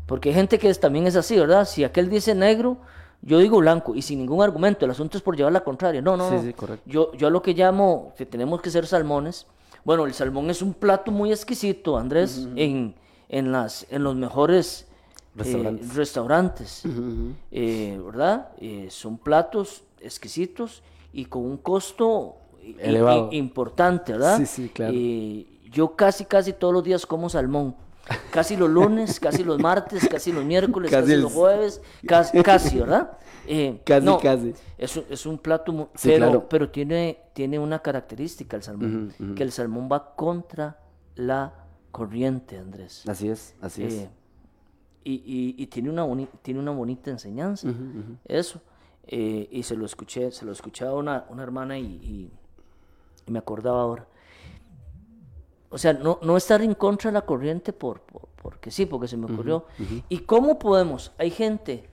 [0.06, 1.64] porque hay gente que es- también es así, ¿verdad?
[1.66, 2.78] Si aquel dice negro,
[3.22, 6.00] yo digo blanco, y sin ningún argumento, el asunto es por llevar la contraria.
[6.02, 6.42] No, no, Sí, no.
[6.42, 6.82] sí, correcto.
[6.90, 9.46] Yo, yo lo que llamo que tenemos que ser salmones.
[9.84, 12.94] Bueno, el salmón es un plato muy exquisito, Andrés, en,
[13.28, 14.88] en, las, en los mejores
[15.38, 16.82] eh, Restaurantes.
[17.52, 18.48] eh, ¿verdad?
[18.58, 20.82] Eh, son platos exquisitos
[21.12, 22.36] y con un costo
[22.78, 23.28] Elevado.
[23.32, 24.36] importante, ¿verdad?
[24.38, 24.92] Sí, sí, claro.
[25.70, 27.74] Yo casi, casi todos los días como salmón.
[28.32, 32.42] Casi los lunes, casi los martes, casi los miércoles, Casi casi, el- los jueves, casi,
[32.42, 33.12] casi ¿verdad?
[33.46, 34.52] Eh, Casi, no, casi.
[34.78, 36.48] Es, un- es un plato, Sí, pero, claro.
[36.48, 40.78] pero tiene, tiene una característica el salmón, que el salmón va contra
[41.14, 41.52] la
[41.92, 43.04] corriente, Andrés.
[43.08, 43.94] Así es, así es.
[43.94, 44.10] Eh,
[45.04, 47.68] y, y- y tiene, una boni- tiene una bonita enseñanza,
[48.24, 48.60] eso.
[49.06, 52.30] Eh, y se lo escuché, se lo escuchaba una, una hermana y, y-
[53.26, 54.06] y me acordaba ahora.
[55.70, 59.06] O sea, no, no estar en contra de la corriente por, por- porque sí, porque
[59.08, 59.66] se me ocurrió.
[60.08, 61.12] ¿Y cómo podemos?
[61.18, 61.88] Hay gente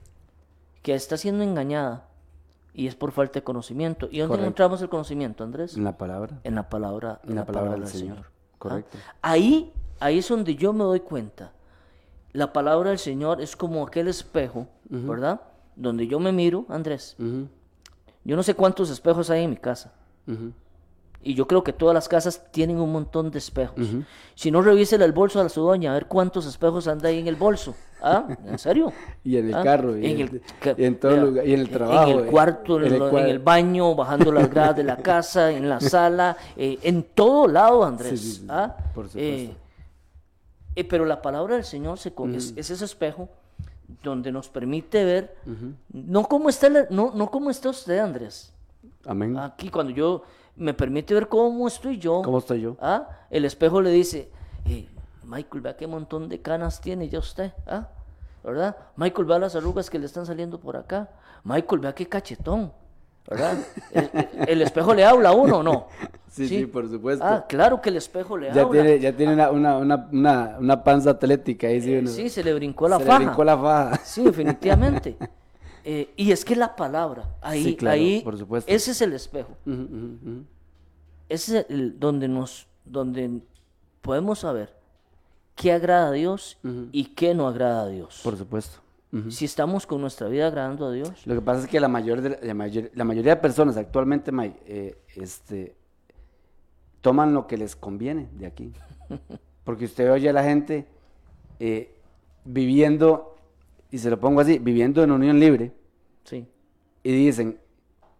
[0.82, 2.08] que está siendo engañada
[2.74, 4.06] y es por falta de conocimiento.
[4.10, 4.44] ¿Y dónde Correcto.
[4.46, 5.76] encontramos el conocimiento, Andrés?
[5.76, 6.40] En la palabra.
[6.44, 8.18] En la palabra, en la palabra, del Señor.
[8.26, 8.54] ¿ah?
[8.58, 8.98] Correcto.
[9.22, 11.52] Ahí, ahí es donde yo me doy cuenta.
[12.32, 15.40] La palabra del Señor es como aquel espejo, ¿verdad?
[15.76, 17.14] Donde yo me miro, Andrés.
[18.24, 19.92] Yo no sé cuántos espejos hay en mi casa.
[21.22, 23.86] Y yo creo que todas las casas tienen un montón de espejos.
[24.34, 27.26] Si no, revísele el bolso a su doña a ver cuántos espejos anda ahí en
[27.26, 27.74] el bolso.
[28.00, 28.24] ¿Ah?
[28.46, 28.92] ¿En serio?
[29.24, 29.62] Y en el ¿Ah?
[29.62, 30.42] carro, y en el,
[30.76, 33.02] y en todo vea, lugar, y en el trabajo, En el eh, cuarto, en, en
[33.02, 37.48] el en baño, bajando las gradas de la casa, en la sala, eh, en todo
[37.48, 38.10] lado, Andrés.
[38.10, 38.46] Sí, sí, sí, sí.
[38.48, 38.74] ¿Ah?
[38.94, 39.18] Por supuesto.
[39.18, 39.54] Eh,
[40.76, 43.28] eh, pero la palabra del Señor se es, es ese espejo
[44.02, 45.34] donde nos permite ver,
[45.90, 48.52] no cómo está, no, no cómo está usted, Andrés.
[49.04, 49.36] Amén.
[49.38, 50.22] Aquí cuando yo
[50.58, 52.22] me permite ver cómo estoy yo.
[52.22, 52.76] ¿Cómo estoy yo?
[52.80, 53.08] ¿ah?
[53.30, 54.30] El espejo le dice,
[54.66, 54.86] "Eh,
[55.24, 57.52] Michael, vea qué montón de canas tiene ya usted.
[57.66, 57.88] ¿ah?
[58.44, 58.76] ¿verdad?
[58.96, 61.08] Michael, vea las arrugas que le están saliendo por acá.
[61.44, 62.72] Michael, vea qué cachetón,
[63.28, 63.58] ¿verdad?
[63.92, 64.10] el,
[64.48, 65.86] el espejo le habla a uno o no?
[66.30, 67.24] Sí, sí, por supuesto.
[67.24, 68.70] Ah, claro que el espejo le Ya habla.
[68.82, 71.96] tiene, ya tiene una, una, una, una, una panza atlética ahí, sí.
[71.96, 73.18] uno- Sí, se le brincó la se faja.
[73.18, 73.96] le brincó la faja.
[74.04, 75.16] Sí, definitivamente.
[75.90, 78.70] Eh, y es que la palabra, ahí, Sí, claro, ahí, por supuesto.
[78.70, 79.56] ese es el espejo.
[81.30, 83.40] Ese es el, donde nos, donde
[84.02, 84.74] podemos saber
[85.54, 86.58] qué agrada a Dios
[86.92, 88.20] y qué no agrada a Dios.
[88.22, 88.80] Por supuesto.
[89.30, 92.20] Si estamos con nuestra vida agradando a Dios, Lo que pasa es que la, mayor
[92.20, 95.74] de la, la mayor- la mayoría de personas actualmente, Mike, eh, este,
[97.00, 98.70] toman lo que les conviene de aquí.
[99.64, 100.86] Porque usted oye a la gente
[101.60, 101.94] eh,
[102.44, 103.36] viviendo,
[103.90, 105.72] y se lo pongo así, viviendo en unión libre,
[106.28, 106.46] sí,
[107.02, 107.58] y dicen,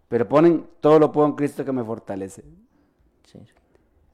[0.09, 2.43] pero ponen, todo lo puedo en Cristo que me fortalece.
[3.25, 3.39] sí.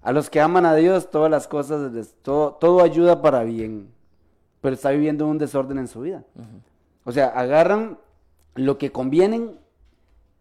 [0.03, 3.89] A los que aman a Dios, todas las cosas, todo, todo ayuda para bien,
[4.61, 6.25] pero está viviendo un desorden en su vida.
[7.05, 7.99] O sea, agarran
[8.55, 9.59] lo que convienen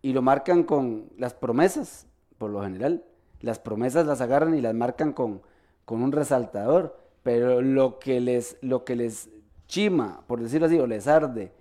[0.01, 3.05] y lo marcan con las promesas, por lo general.
[3.39, 5.41] Las promesas las agarran y las marcan con,
[5.85, 9.29] con un resaltador, pero lo que, les, lo que les
[9.67, 11.53] chima, por decirlo así, o les arde,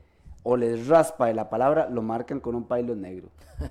[0.43, 3.29] o les raspa de la palabra, lo marcan con un pailo negro.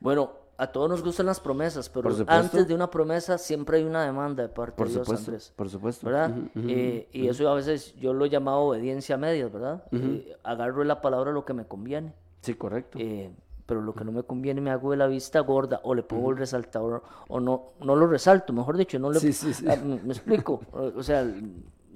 [0.00, 4.04] Bueno, a todos nos gustan las promesas, pero antes de una promesa siempre hay una
[4.04, 5.52] demanda de parte Por de Dios, supuesto, Andrés.
[5.56, 6.06] por supuesto.
[6.06, 6.30] ¿Verdad?
[6.54, 9.84] Eh, y eso a veces yo lo he llamado obediencia a medias, ¿verdad?
[9.92, 12.14] Eh, agarro de la palabra lo que me conviene.
[12.42, 12.98] Sí, correcto.
[13.00, 13.30] eh,
[13.66, 16.30] pero lo que no me conviene me hago de la vista gorda o le pongo
[16.30, 19.66] el resaltador o no no lo resalto, mejor dicho, no le Sí, sí, sí.
[19.68, 21.26] Ah, me explico, o sea,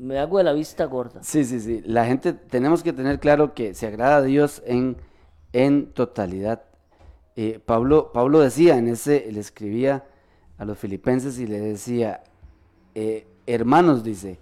[0.00, 1.22] me hago de la vista gorda.
[1.22, 1.82] Sí, sí, sí.
[1.84, 4.96] La gente tenemos que tener claro que se agrada a Dios en,
[5.52, 6.62] en totalidad.
[7.36, 10.06] Eh, Pablo, Pablo decía en ese, le escribía
[10.56, 12.22] a los filipenses y le decía,
[12.94, 14.38] eh, hermanos, dice,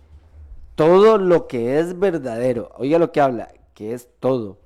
[0.77, 4.59] todo lo que es verdadero, oiga lo que habla, que es todo,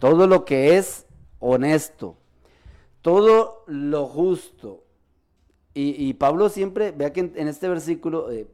[0.00, 1.06] todo lo que es
[1.38, 2.16] honesto,
[3.02, 4.82] todo lo justo.
[5.74, 8.48] Y, y Pablo siempre, vea que en, este versículo, eh,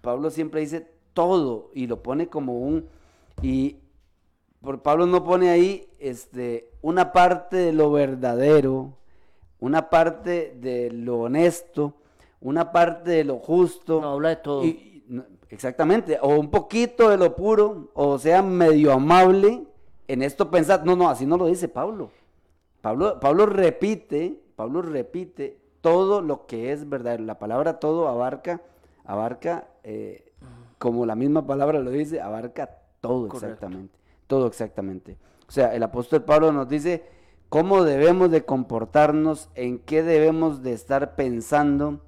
[0.00, 2.86] Pablo siempre dice todo y lo pone como un,
[3.42, 3.76] y
[4.60, 8.94] por Pablo no pone ahí este, una parte de lo verdadero,
[9.60, 11.94] una parte de lo honesto,
[12.40, 14.00] una parte de lo justo.
[14.00, 14.64] No, habla de todo.
[14.64, 15.04] Y-
[15.50, 19.64] exactamente, o un poquito de lo puro, o sea, medio amable.
[20.06, 22.10] En esto pensad, no, no, así no lo dice Pablo.
[22.80, 27.24] Pablo, Pablo repite, Pablo repite todo lo que es verdadero.
[27.24, 28.60] La palabra todo abarca,
[29.04, 30.27] abarca, eh,
[30.78, 33.46] como la misma palabra lo dice, abarca todo Correcto.
[33.46, 33.98] exactamente.
[34.26, 35.16] Todo exactamente.
[35.48, 37.04] O sea, el apóstol Pablo nos dice
[37.48, 42.00] cómo debemos de comportarnos, en qué debemos de estar pensando,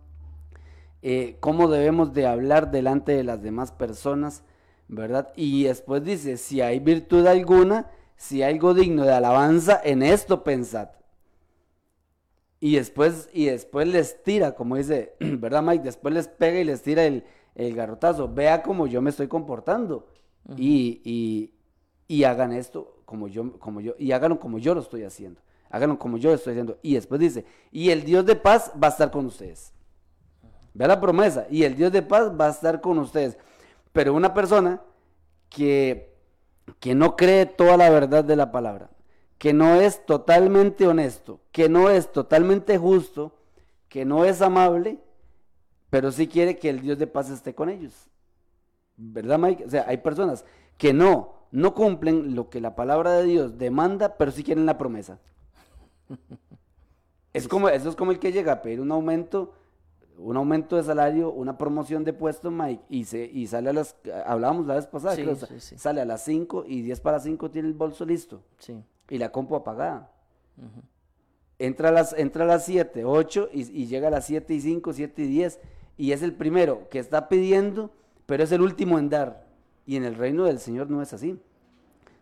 [1.02, 4.42] eh, cómo debemos de hablar delante de las demás personas,
[4.88, 5.32] ¿verdad?
[5.34, 10.44] Y después dice, si hay virtud alguna, si hay algo digno de alabanza, en esto
[10.44, 10.90] pensad.
[12.62, 15.84] Y después, y después les tira, como dice, ¿verdad, Mike?
[15.84, 17.24] Después les pega y les tira el,
[17.54, 18.28] el garrotazo.
[18.32, 20.06] Vea cómo yo me estoy comportando.
[20.56, 21.54] y, y-
[22.08, 25.40] y hagan esto como yo, como yo, y háganlo como yo lo estoy haciendo.
[25.70, 26.78] Háganlo como yo lo estoy haciendo.
[26.82, 29.72] Y después dice, y el Dios de paz va a estar con ustedes.
[30.74, 33.36] Vea la promesa, y el Dios de paz va a estar con ustedes.
[33.92, 34.80] Pero una persona
[35.48, 36.14] que,
[36.80, 38.90] que no cree toda la verdad de la palabra,
[39.38, 43.32] que no es totalmente honesto, que no es totalmente justo,
[43.88, 44.98] que no es amable,
[45.90, 48.08] pero sí quiere que el Dios de paz esté con ellos.
[48.96, 49.64] ¿Verdad, Mike?
[49.64, 50.44] O sea, hay personas
[50.78, 54.78] que no, no cumplen lo que la palabra de Dios demanda, pero sí quieren la
[54.78, 55.18] promesa.
[57.32, 59.54] Es como, eso es como el que llega a pedir un aumento,
[60.18, 63.94] un aumento de salario, una promoción de puesto, Mike, y, se, y sale a las,
[64.26, 65.78] hablábamos la vez pasada, Sí, creo, sí, sí.
[65.78, 68.82] sale a las 5 y 10 para 5 tiene el bolso listo Sí.
[69.08, 70.10] y la compu apagada.
[71.60, 74.60] entra, a las, entra a las 7, 8 y, y llega a las 7 y
[74.60, 75.60] 5, 7 y 10
[76.00, 77.90] y es el primero que está pidiendo,
[78.24, 79.44] pero es el último en dar.
[79.84, 81.38] Y en el reino del Señor no es así.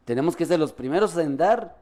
[0.04, 1.76] Tenemos que ser los primeros en dar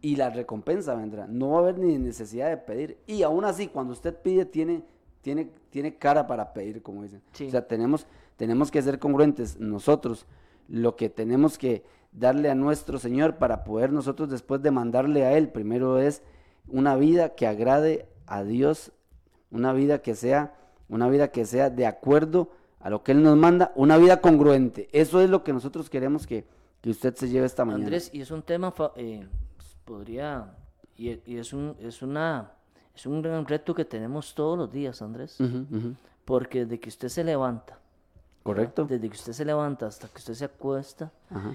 [0.00, 1.26] y la recompensa vendrá.
[1.26, 2.98] No va a haber ni necesidad de pedir.
[3.08, 4.84] Y aún así, cuando usted pide, tiene,
[5.22, 7.20] tiene, tiene cara para pedir, como dicen.
[7.32, 7.48] Sí.
[7.48, 8.06] O sea, tenemos,
[8.36, 10.24] tenemos que ser congruentes nosotros.
[10.68, 15.48] Lo que tenemos que darle a nuestro Señor para poder nosotros después demandarle a Él,
[15.48, 16.22] primero es
[16.68, 18.92] una vida que agrade a Dios,
[19.50, 20.54] una vida que sea,
[20.88, 24.88] una vida que sea de acuerdo a lo que Él nos manda, una vida congruente.
[24.92, 26.44] Eso es lo que nosotros queremos que,
[26.80, 27.84] que usted se lleve esta mañana.
[27.84, 29.26] Andrés, y es un tema, eh,
[29.56, 30.54] pues, podría,
[30.96, 32.52] y, y es, un, es, una,
[32.94, 35.38] es un gran reto que tenemos todos los días, Andrés,
[36.24, 37.78] porque desde que usted se levanta
[38.42, 38.86] Correcto.
[38.86, 41.54] Desde que usted se levanta hasta que usted se acuesta, Ajá,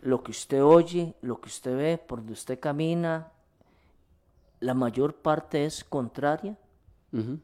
[0.00, 3.30] lo que usted oye, lo que usted ve, por donde usted camina,
[4.60, 6.56] la mayor parte es contraria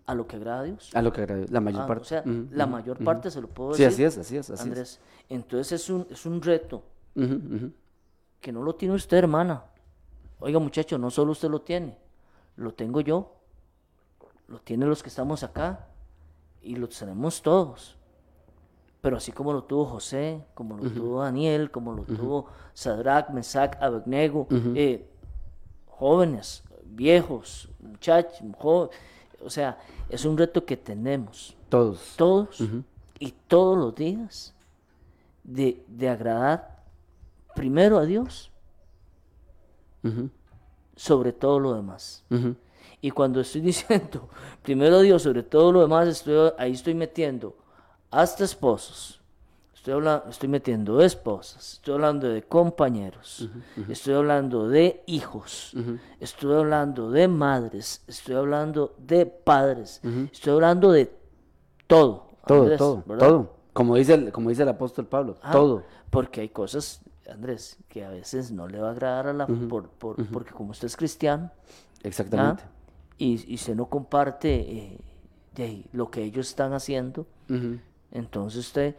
[0.07, 0.91] A lo que agrada a Dios.
[0.95, 2.03] A lo que agrade- la mayor Ah, parte.
[2.03, 4.07] o sea, la mayor parte se lo puedo Sí, decir.
[4.07, 4.69] así es, así es, así es.
[4.69, 6.83] Andrés, entonces es un, es un reto
[8.41, 9.65] que no lo tiene usted, hermana.
[10.41, 11.99] Oiga, muchacho, no solo usted lo tiene,
[12.57, 13.37] lo tengo yo,
[14.49, 15.87] lo tienen los que estamos acá
[16.63, 17.97] y lo tenemos todos.
[19.03, 23.77] Pero así como lo tuvo José, como lo tuvo Daniel, como lo tuvo Sadrach, Mesach,
[23.81, 25.09] Abednego, eh,
[25.87, 28.97] jóvenes, viejos, muchachos, jóvenes,
[29.43, 29.79] o sea,
[30.09, 32.15] es un reto que tenemos Todos.
[32.17, 32.63] todos
[33.19, 34.55] y todos los días
[35.45, 36.83] de, de agradar
[37.55, 38.51] primero a Dios
[40.97, 42.25] sobre todo lo demás.
[43.01, 44.29] Y cuando estoy diciendo
[44.63, 47.57] primero a Dios sobre todo lo demás, estoy, ahí estoy metiendo
[48.11, 49.20] hasta esposos.
[49.81, 53.49] Estoy, habla- estoy metiendo esposas, estoy hablando de compañeros,
[53.89, 55.73] estoy hablando de hijos,
[56.21, 61.11] estoy hablando de madres, estoy hablando de padres, estoy hablando de
[61.87, 62.27] todo.
[62.47, 63.27] Todo, Andrés, todo, ¿verdad?
[63.29, 63.55] todo.
[63.73, 65.83] Como dice el, como dice el apóstol Pablo, Ah, todo.
[66.11, 67.01] Porque hay cosas,
[67.31, 69.47] Andrés, que a veces no le va a agradar a la...
[69.47, 71.51] por, por- Porque como usted es cristiano,
[72.03, 72.65] Exactamente.
[72.67, 72.71] ¿ah?
[73.17, 74.99] y, y se no comparte eh,
[75.55, 77.25] de lo que ellos están haciendo,
[78.13, 78.95] entonces usted...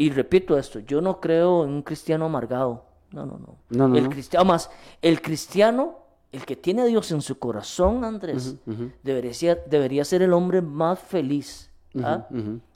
[0.00, 2.84] Y repito esto, yo no creo en un cristiano amargado.
[3.12, 3.56] No, no, no.
[3.68, 4.10] No, no, el no.
[4.10, 4.70] cristiano, más,
[5.02, 5.98] el cristiano,
[6.32, 8.56] el que tiene a Dios en su corazón, Andrés,
[9.02, 11.70] debería, ser, debería ser el hombre más feliz.
[12.02, 12.26] ¿ah?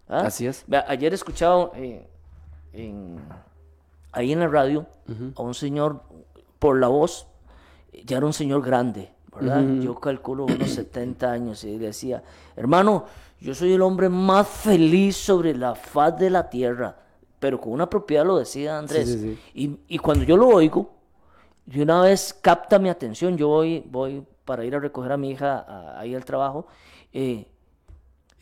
[0.06, 0.20] ¿Ah?
[0.26, 0.66] Así es.
[0.86, 2.06] Ayer he escuchado eh,
[2.74, 3.18] en-
[4.12, 4.86] ahí en la radio
[5.36, 6.02] a un señor,
[6.58, 7.26] por la voz,
[8.04, 9.62] ya era un señor grande, ¿verdad?
[9.80, 12.22] Yo calculo unos 70 años y decía,
[12.54, 13.06] hermano,
[13.40, 16.96] yo soy el hombre más feliz sobre la faz de la tierra,
[17.44, 19.06] pero con una propiedad lo decía Andrés.
[19.06, 19.38] sí, sí.
[19.52, 20.94] Y, y cuando yo lo oigo,
[21.66, 25.32] de una vez capta mi atención, yo voy, voy para ir a recoger a mi
[25.32, 26.66] hija a- ahí al trabajo,
[27.12, 27.46] eh,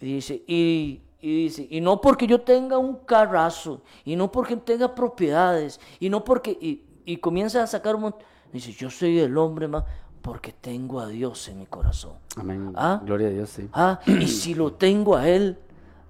[0.01, 4.57] y dice, y, y dice, y no porque yo tenga un carrazo, y no porque
[4.57, 8.23] tenga propiedades, y no porque, y, y comienza a sacar un montón,
[8.53, 9.83] dice, yo soy el hombre más,
[10.21, 12.13] porque tengo a Dios en mi corazón.
[12.37, 12.73] Amén.
[12.77, 13.01] Ah.
[13.05, 13.69] Gloria a Dios, sí.
[13.73, 15.59] Ah, y si lo tengo a Él,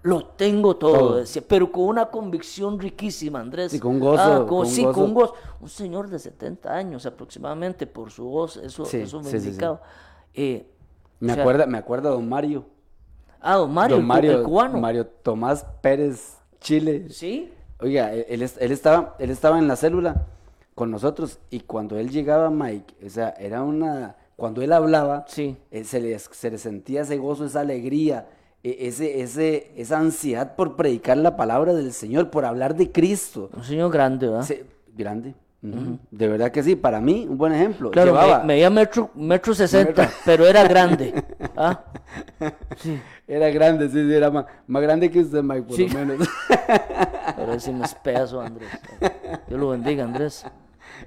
[0.02, 1.16] lo tengo todo, Todo.
[1.16, 3.70] decía, pero con una convicción riquísima, Andrés.
[3.72, 4.94] Sí, con gozo, Ah, con- con sí, gozo.
[4.94, 5.34] con un gozo.
[5.60, 9.80] Un señor de 70 años aproximadamente, por su voz, eso, Sí, eso me sí, indicaba.
[10.34, 10.66] Eh,
[11.20, 12.64] Me sea, acuerda, me acuerda don Mario.
[13.40, 14.78] Ah, don Mario, don Mario, el cubano.
[14.78, 17.06] Mario Tomás Pérez Chile.
[17.10, 20.26] Sí, Oiga, él, él él estaba, él estaba en la célula
[20.76, 25.56] con nosotros y cuando él llegaba, Mike, o sea, era una, cuando él hablaba, Sí.
[25.72, 28.32] eh, se, le, se le sentía ese gozo, esa alegría, e-
[28.62, 33.50] ese, ese, esa ansiedad por predicar la palabra del Señor, por hablar de Cristo.
[33.54, 34.42] un señor grande, ¿verdad?
[34.42, 35.34] Se- grande.
[36.10, 37.92] De verdad que sí, para mí, un buen ejemplo.
[37.92, 41.14] Claro, Llevaba- me, medía metro, metro sesenta, pero era grande.
[41.56, 41.84] ¿ah?
[42.78, 45.88] Sí, Era grande, sí, sí, era más, más grande que usted, Mike, por Sí.
[45.88, 46.28] lo menos.
[47.36, 48.68] pero ese no es pedazo, Andrés.
[49.48, 50.44] Dios lo bendiga, Andrés.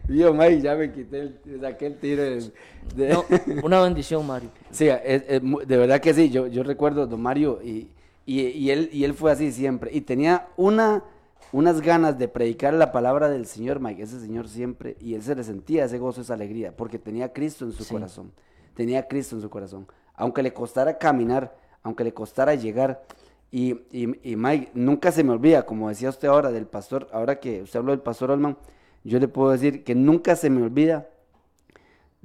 [0.07, 2.51] Yo, Mike, ya me quité, el, saqué el tiro de...
[2.95, 3.25] de- No,
[3.63, 4.49] una bendición, Mario.
[4.71, 7.89] Sí, es- es de verdad que sí, yo, yo recuerdo a don Mario y,
[8.25, 9.89] y, y él, y él fue así siempre.
[9.93, 11.03] Y tenía una,
[11.51, 15.33] unas ganas de predicar la palabra del Señor, Mike, ese Señor siempre, y él se
[15.35, 17.93] le sentía ese gozo, esa alegría, porque tenía a Cristo en su Sí.
[17.93, 18.31] corazón,
[18.75, 19.87] tenía a Cristo en su corazón.
[20.15, 23.03] Aunque le costara caminar, aunque le costara llegar,
[23.51, 27.39] y, y, y Mike, nunca se me olvida, como decía usted ahora del pastor, ahora
[27.39, 28.57] que usted habló del pastor Olman,
[29.05, 31.07] yo le puedo decir que nunca se me olvida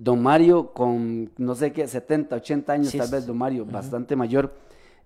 [0.00, 3.26] Don Mario con, no sé qué, 70, 80 años Sí, tal vez.
[3.26, 4.54] Don Mario, bastante mayor.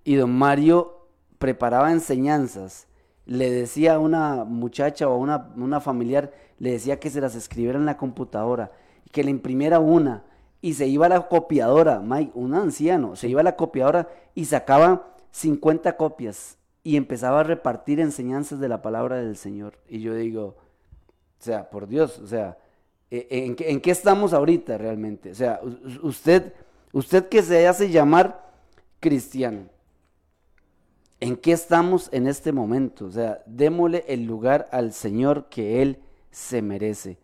[0.04, 1.08] Y Don Mario
[1.38, 2.86] preparaba enseñanzas.
[3.26, 7.34] Le decía a una muchacha o a una, una familiar, le decía que se las
[7.34, 8.70] escribiera en la computadora,
[9.10, 10.22] que le imprimiera una.
[10.60, 14.44] Y se iba a la copiadora, Mike, un anciano, se iba a la copiadora y
[14.44, 19.80] sacaba 50 copias y empezaba a repartir enseñanzas de la palabra del Señor.
[19.88, 20.56] Y yo digo,
[21.40, 22.58] o sea, por Dios, o sea,
[23.10, 25.30] eh, ¿en qué, en qué estamos ahorita realmente?
[25.30, 25.60] O sea,
[26.02, 26.54] usted,
[26.92, 28.50] usted que se hace llamar
[29.00, 29.68] cristiano,
[31.20, 33.06] ¿en qué estamos en este momento?
[33.06, 35.98] O sea, démosle el lugar al Señor que Él
[36.30, 37.18] se merece.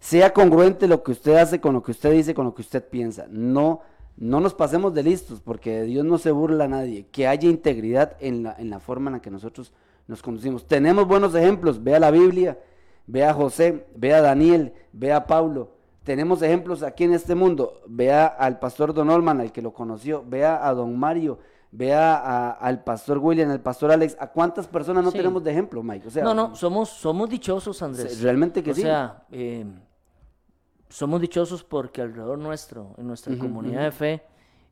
[0.00, 2.86] Sea congruente lo que usted hace con lo que usted dice, con lo que usted
[2.86, 3.26] piensa.
[3.30, 3.80] No,
[4.16, 7.06] no nos pasemos de listos, porque de Dios no se burla a nadie.
[7.10, 9.72] Que haya integridad en la, en la forma en la que nosotros
[10.06, 10.66] nos conducimos.
[10.66, 11.82] Tenemos buenos ejemplos.
[11.82, 12.58] Vea la Biblia,
[13.06, 15.70] vea a José, vea a Daniel, vea a Pablo.
[16.04, 17.80] Tenemos ejemplos aquí en este mundo.
[17.86, 20.22] Vea al pastor Don Olman, al que lo conoció.
[20.26, 21.38] Vea a Don Mario.
[21.76, 25.16] vea a- al pastor William, al pastor Alex, ¿a cuántas personas no Sí.
[25.16, 26.06] tenemos de ejemplo, Mike?
[26.06, 28.22] O sea, no, no, somos, somos dichosos, Andrés.
[28.22, 28.82] Realmente que o sí.
[28.82, 29.66] sea, eh,
[30.88, 34.22] somos dichosos porque alrededor nuestro, en nuestra comunidad de fe,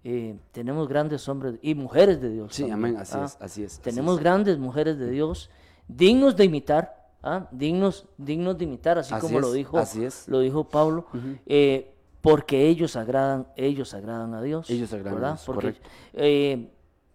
[0.04, 2.54] eh, tenemos grandes hombres y mujeres de Dios.
[2.54, 3.24] Sí, amén, así ¿ah?
[3.24, 4.20] es, así es, así Tenemos es.
[4.22, 5.50] grandes mujeres de Dios,
[5.88, 7.48] dignos de imitar, ¿ah?
[7.50, 10.28] dignos, dignos de imitar, así, Así como lo dijo, así es.
[10.28, 11.06] lo dijo Pablo,
[11.46, 14.70] eh, porque ellos agradan, ellos agradan a Dios.
[14.70, 15.28] Ellos agradan a.
[15.32, 15.74] Dios, Porque
[16.14, 16.70] eh,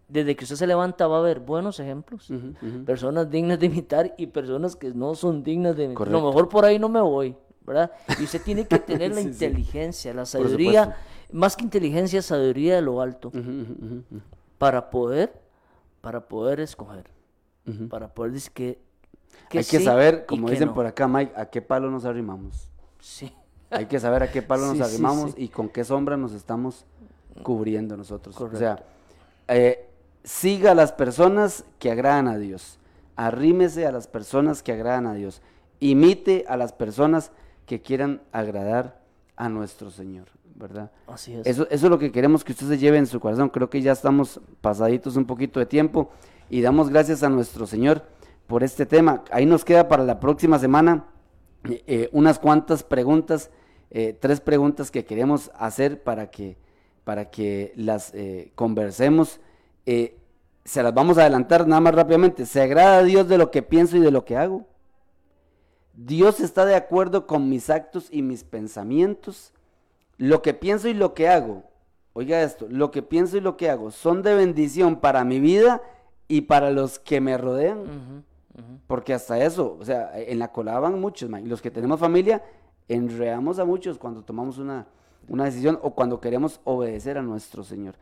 [0.08, 2.30] desde que usted se levanta va a haber buenos ejemplos,
[2.86, 6.08] personas dignas de imitar y personas que no son dignas de imitar.
[6.08, 7.36] A lo mejor por ahí no me voy,
[7.66, 7.90] ¿verdad?
[8.20, 9.28] Y usted tiene que tener la Sí, sí.
[9.28, 10.96] inteligencia, la sabiduría,
[11.32, 13.30] más que inteligencia, sabiduría de lo alto,
[14.58, 15.32] para poder,
[16.00, 17.04] para poder escoger,
[17.90, 18.78] para poder decir que,
[19.52, 20.74] Hay que saber, como que dicen no.
[20.74, 22.68] por acá, Mike, a qué palo nos arrimamos.
[23.00, 23.32] Sí,
[23.70, 25.44] Hay que saber a qué palo nos Sí, arrimamos sí.
[25.44, 26.84] y con qué sombra nos estamos
[27.42, 28.34] cubriendo nosotros.
[28.36, 28.58] O Correcto.
[28.58, 28.82] sea,
[29.48, 29.88] eh,
[30.24, 32.78] siga a las personas que agradan a Dios.
[33.16, 35.40] Arrímese a las personas que agradan a Dios.
[35.80, 37.30] Imite a las personas
[37.66, 39.00] que quieran agradar
[39.36, 40.26] a nuestro Señor,
[40.56, 40.90] ¿verdad?
[41.06, 41.46] así es.
[41.46, 43.48] Eso, eso es lo que queremos que usted se lleve en su corazón.
[43.50, 46.10] Creo que ya estamos pasaditos un poquito de tiempo
[46.50, 48.02] y damos gracias a nuestro Señor
[48.48, 49.22] por este tema.
[49.30, 51.04] Ahí nos queda para la próxima semana
[51.64, 53.50] eh, unas cuantas preguntas,
[53.90, 56.56] eh, tres preguntas que queremos hacer para que,
[57.04, 59.38] para que las eh, conversemos.
[59.84, 62.44] Se las vamos a adelantar nada más rápidamente.
[62.44, 64.66] ¿Se agrada a Dios de lo que pienso y de lo que hago?
[65.94, 69.52] Dios está de acuerdo con mis actos y mis pensamientos.
[70.16, 71.64] Lo que pienso y lo que hago,
[72.12, 75.82] oiga esto, lo que pienso y lo que hago son de bendición para mi vida
[76.28, 78.24] y para los que me rodean.
[78.86, 81.48] Porque hasta eso, o sea, en la cola van muchos, man.
[81.48, 82.42] Los que tenemos familia,
[82.88, 84.86] enredamos a muchos cuando tomamos una,
[85.28, 87.94] una decisión o cuando queremos obedecer a nuestro Señor.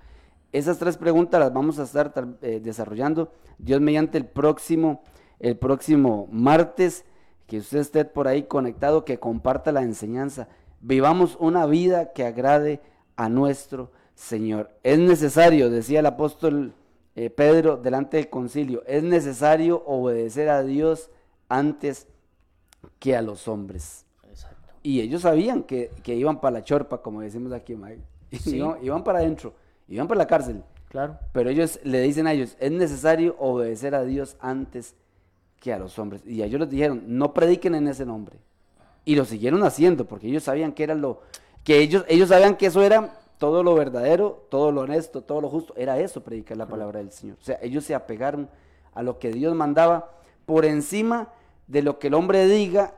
[0.53, 5.03] Esas tres preguntas las vamos a estar eh, desarrollando, Dios mediante el próximo,
[5.41, 7.05] el próximo martes,
[7.47, 10.49] que usted esté por ahí conectado, que comparta la enseñanza.
[10.81, 12.81] Vivamos una vida que agrade
[13.17, 14.71] a nuestro Señor.
[14.83, 16.73] Es necesario, decía el apóstol
[17.17, 21.11] eh, Pedro delante del concilio, es necesario obedecer a Dios
[21.49, 22.07] antes
[22.99, 24.05] que a los hombres.
[24.29, 24.75] Exacto.
[24.83, 28.03] Y ellos sabían que, que iban para la chorpa, como decimos aquí, Mike.
[28.39, 28.57] Sí.
[28.83, 29.55] Iban para adentro,
[29.89, 30.63] iban para la cárcel.
[30.91, 31.19] Claro.
[31.33, 34.95] Pero ellos le dicen a ellos, es necesario obedecer a Dios antes
[35.59, 36.23] que a los hombres.
[36.27, 38.39] Y a ellos les dijeron, no prediquen en ese nombre.
[39.07, 41.23] Y lo siguieron haciendo, porque ellos sabían que era lo,
[41.65, 45.49] que ellos, ellos sabían que eso era todo lo verdadero, todo lo honesto, todo lo
[45.49, 45.75] justo.
[45.77, 47.37] Era eso, predicar la palabra del Señor.
[47.41, 48.49] O sea, ellos se apegaron
[48.95, 50.11] a lo que Dios mandaba
[50.47, 51.29] por encima
[51.67, 52.95] de lo que el hombre diga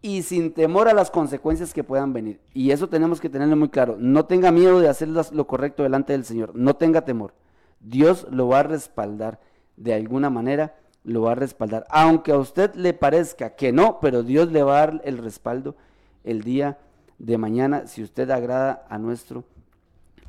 [0.00, 2.40] y sin temor a las consecuencias que puedan venir.
[2.52, 3.96] Y eso tenemos que tenerlo muy claro.
[3.98, 6.54] No tenga miedo de hacer lo correcto delante del Señor.
[6.54, 7.34] No tenga temor.
[7.80, 9.40] Dios lo va a respaldar
[9.76, 11.86] de alguna manera, lo va a respaldar.
[11.90, 15.74] Aunque a usted le parezca que no, pero Dios le va a dar el respaldo
[16.22, 16.78] el día
[17.18, 19.44] de mañana si usted agrada a nuestro,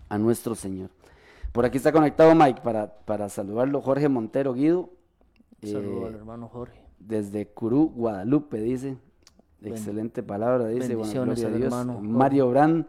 [0.10, 0.90] a nuestro Señor.
[1.52, 3.82] Por aquí está conectado Mike para, para saludarlo.
[3.82, 4.90] Jorge Montero Guido.
[5.64, 6.80] Saludo eh, al hermano Jorge.
[7.00, 8.98] desde Curú, Guadalupe, dice.
[9.62, 10.96] Ben- Excelente palabra, dice.
[10.96, 11.64] Bueno, bendiciones al Dios.
[11.74, 12.00] hermano.
[12.02, 12.86] Mario Brand,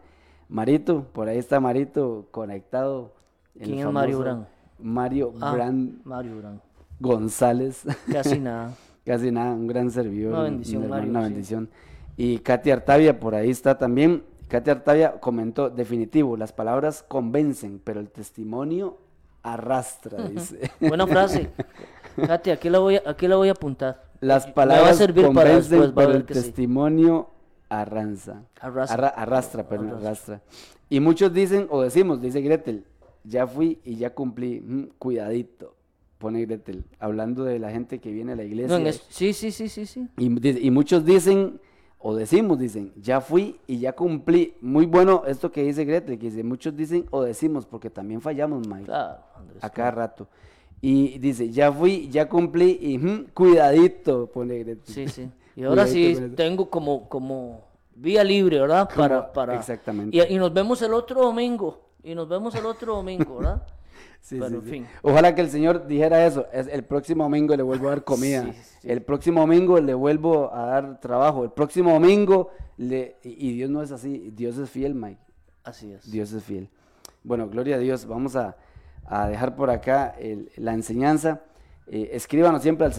[0.49, 3.13] Marito, por ahí está Marito conectado.
[3.53, 4.45] ¿Quién es Mario famoso Brand?
[4.79, 6.59] Mario Ah, Brand Mario Brand.
[6.99, 7.83] González.
[8.11, 8.73] Casi nada.
[9.05, 10.33] Casi nada, un gran servidor.
[10.33, 11.33] Una un- bendición, un hermano, Mario, Una sí.
[11.33, 11.69] bendición.
[12.17, 14.23] Y Katy Artavia, por ahí está también.
[14.47, 18.97] Katy Artavia comentó, definitivo, las palabras convencen, pero el testimonio
[19.43, 20.71] arrastra, dice.
[20.79, 21.49] Buena frase.
[22.15, 24.03] Katy, aquí la voy a, aquí la voy a apuntar.
[24.21, 26.33] Las Me va a palabras convencen, después, pero el sí.
[26.33, 27.29] testimonio
[27.69, 28.43] arranza.
[28.59, 28.95] Arrastra.
[28.95, 30.41] Arra- arrastra, perdón, arrastra.
[30.89, 32.85] Y muchos dicen, o decimos, dice Gretel,
[33.23, 34.61] ya fui y ya cumplí.
[34.61, 35.75] Mm, cuidadito,
[36.17, 38.77] pone Gretel, hablando de la gente que viene a la iglesia.
[38.87, 40.07] es- sí, sí, sí, sí, sí.
[40.17, 41.59] Y muchos dicen,
[41.99, 44.55] o decimos, dicen, ya fui y ya cumplí.
[44.61, 48.67] Muy bueno esto que dice Gretel, que dice, muchos dicen o decimos, porque también fallamos,
[48.67, 49.63] Mike, Claro, Andrés.
[49.63, 50.27] a cada rato.
[50.79, 54.93] Y dice, ya fui, ya cumplí y mm, cuidadito, pone Gretel.
[54.93, 55.29] Sí, sí.
[55.55, 57.61] Y ahora sí Cuidadito tengo como, como
[57.95, 58.87] vía libre, ¿verdad?
[58.95, 59.55] Para, para...
[59.55, 60.15] exactamente.
[60.15, 61.81] Y, y nos vemos el otro domingo.
[62.03, 63.63] Y nos vemos el otro domingo, ¿verdad?
[64.21, 64.69] Sí, Pero, sí, en sí.
[64.69, 64.87] fin.
[65.01, 66.47] Ojalá que el Señor dijera eso.
[66.51, 68.53] Es, el próximo domingo le vuelvo a dar comida.
[68.83, 71.43] El próximo domingo le vuelvo a dar trabajo.
[71.43, 73.15] El próximo domingo le...
[73.23, 74.31] Y, y Dios no es así.
[74.35, 75.21] Dios es fiel, Mike.
[75.63, 76.09] Así es.
[76.11, 76.69] Dios es fiel.
[77.23, 78.05] Bueno, gloria a Dios.
[78.05, 78.57] Vamos a,
[79.05, 81.41] a dejar por acá el- la enseñanza.
[81.87, 82.93] Eh, escríbanos siempre al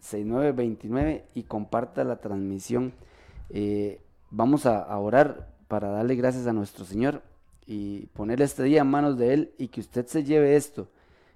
[0.00, 2.92] 6014-6929 y comparta la transmisión.
[3.50, 4.00] Eh,
[4.30, 7.22] vamos a, a orar para darle gracias a nuestro Señor
[7.66, 10.88] y poner este día en manos de Él y que usted se lleve esto.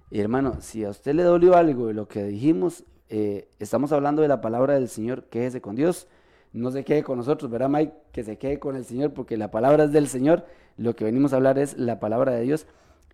[0.09, 4.21] Y hermano, si a usted le dolió algo de lo que dijimos, eh, estamos hablando
[4.21, 6.07] de la palabra del Señor, quédese con Dios,
[6.53, 7.93] no se quede con nosotros, ¿verdad Mike?
[8.11, 10.45] Que se quede con el Señor porque la palabra es del Señor,
[10.77, 12.65] lo que venimos a hablar es la palabra de Dios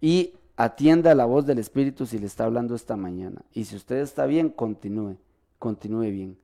[0.02, 3.42] y atienda la voz del Espíritu si le está hablando esta mañana.
[3.54, 5.18] Y si usted está bien, continúe,
[5.60, 6.38] continúe bien.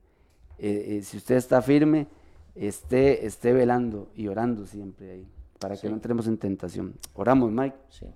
[0.58, 2.06] Eh, eh, si usted está firme,
[2.54, 5.26] esté, esté velando y orando siempre ahí,
[5.60, 6.94] para que no entremos en tentación.
[7.14, 7.76] Oramos, Mike.
[7.90, 8.06] Sí.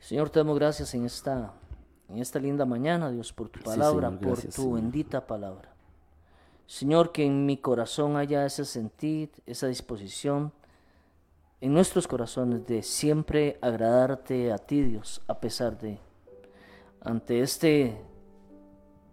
[0.00, 1.52] Señor, te damos gracias en esta,
[2.08, 5.74] en esta linda mañana, Dios, por tu palabra, por tu bendita palabra.
[6.66, 10.52] Señor, que en mi corazón haya ese sentir, esa disposición,
[11.60, 15.98] en nuestros corazones de siempre agradarte a ti, Dios, a pesar de,
[17.02, 18.00] ante este,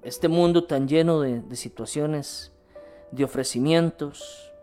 [0.01, 2.53] este mundo tan lleno de, de situaciones,
[3.11, 4.53] de ofrecimientos.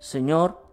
[0.00, 0.65] Señor,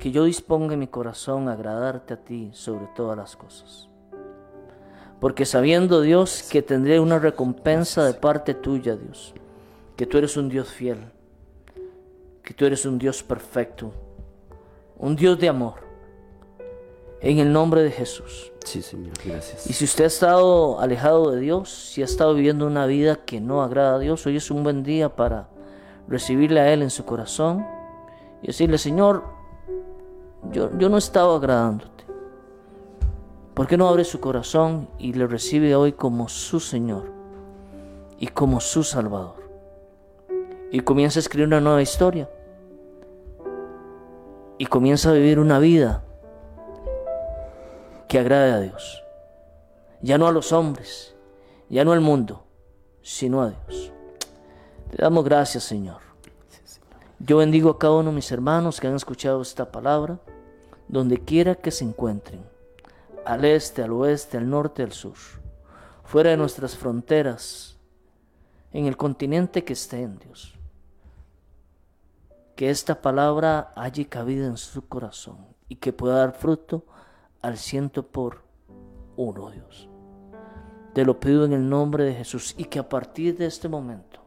[0.00, 3.88] que yo disponga en mi corazón a agradarte a ti sobre todas las cosas.
[5.20, 9.34] Porque sabiendo Dios que tendré una recompensa de parte tuya, Dios,
[9.96, 11.12] que tú eres un Dios fiel,
[12.42, 13.92] que tú eres un Dios perfecto,
[14.96, 15.88] un Dios de amor.
[17.20, 18.50] En el nombre de Jesús.
[18.64, 19.66] Sí, Señor, gracias.
[19.68, 23.42] Y si usted ha estado alejado de Dios, si ha estado viviendo una vida que
[23.42, 25.50] no agrada a Dios, hoy es un buen día para
[26.08, 27.66] recibirle a Él en su corazón
[28.40, 29.39] y decirle, Señor,
[30.52, 32.04] yo, yo no estaba agradándote.
[33.54, 37.12] ¿Por qué no abre su corazón y le recibe hoy como su Señor
[38.18, 39.36] y como su Salvador?
[40.70, 42.30] Y comienza a escribir una nueva historia.
[44.56, 46.02] Y comienza a vivir una vida
[48.08, 49.02] que agrade a Dios.
[50.00, 51.14] Ya no a los hombres,
[51.68, 52.44] ya no al mundo,
[53.02, 53.92] sino a Dios.
[54.90, 56.09] Te damos gracias, Señor.
[57.22, 60.18] Yo bendigo a cada uno de mis hermanos que han escuchado esta palabra,
[60.88, 62.42] donde quiera que se encuentren,
[63.26, 65.16] al este, al oeste, al norte, al sur,
[66.02, 67.78] fuera de nuestras fronteras,
[68.72, 70.54] en el continente que estén, Dios.
[72.56, 76.86] Que esta palabra haya cabida en su corazón y que pueda dar fruto
[77.42, 78.44] al ciento por
[79.16, 79.90] uno, Dios.
[80.94, 84.19] Te lo pido en el nombre de Jesús y que a partir de este momento,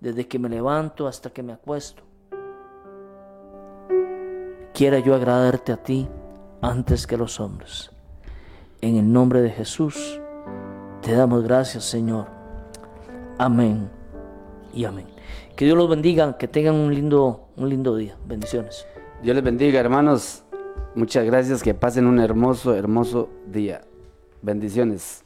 [0.00, 2.02] desde que me levanto hasta que me acuesto,
[4.74, 6.08] quiera yo agradarte a ti
[6.60, 7.90] antes que los hombres.
[8.80, 10.20] En el nombre de Jesús,
[11.02, 12.26] te damos gracias, Señor.
[13.38, 13.90] Amén
[14.74, 15.06] y amén.
[15.56, 18.16] Que Dios los bendiga, que tengan un lindo, un lindo día.
[18.26, 18.86] Bendiciones.
[19.22, 20.44] Dios les bendiga, hermanos.
[20.94, 23.82] Muchas gracias, que pasen un hermoso, hermoso día.
[24.42, 25.25] Bendiciones.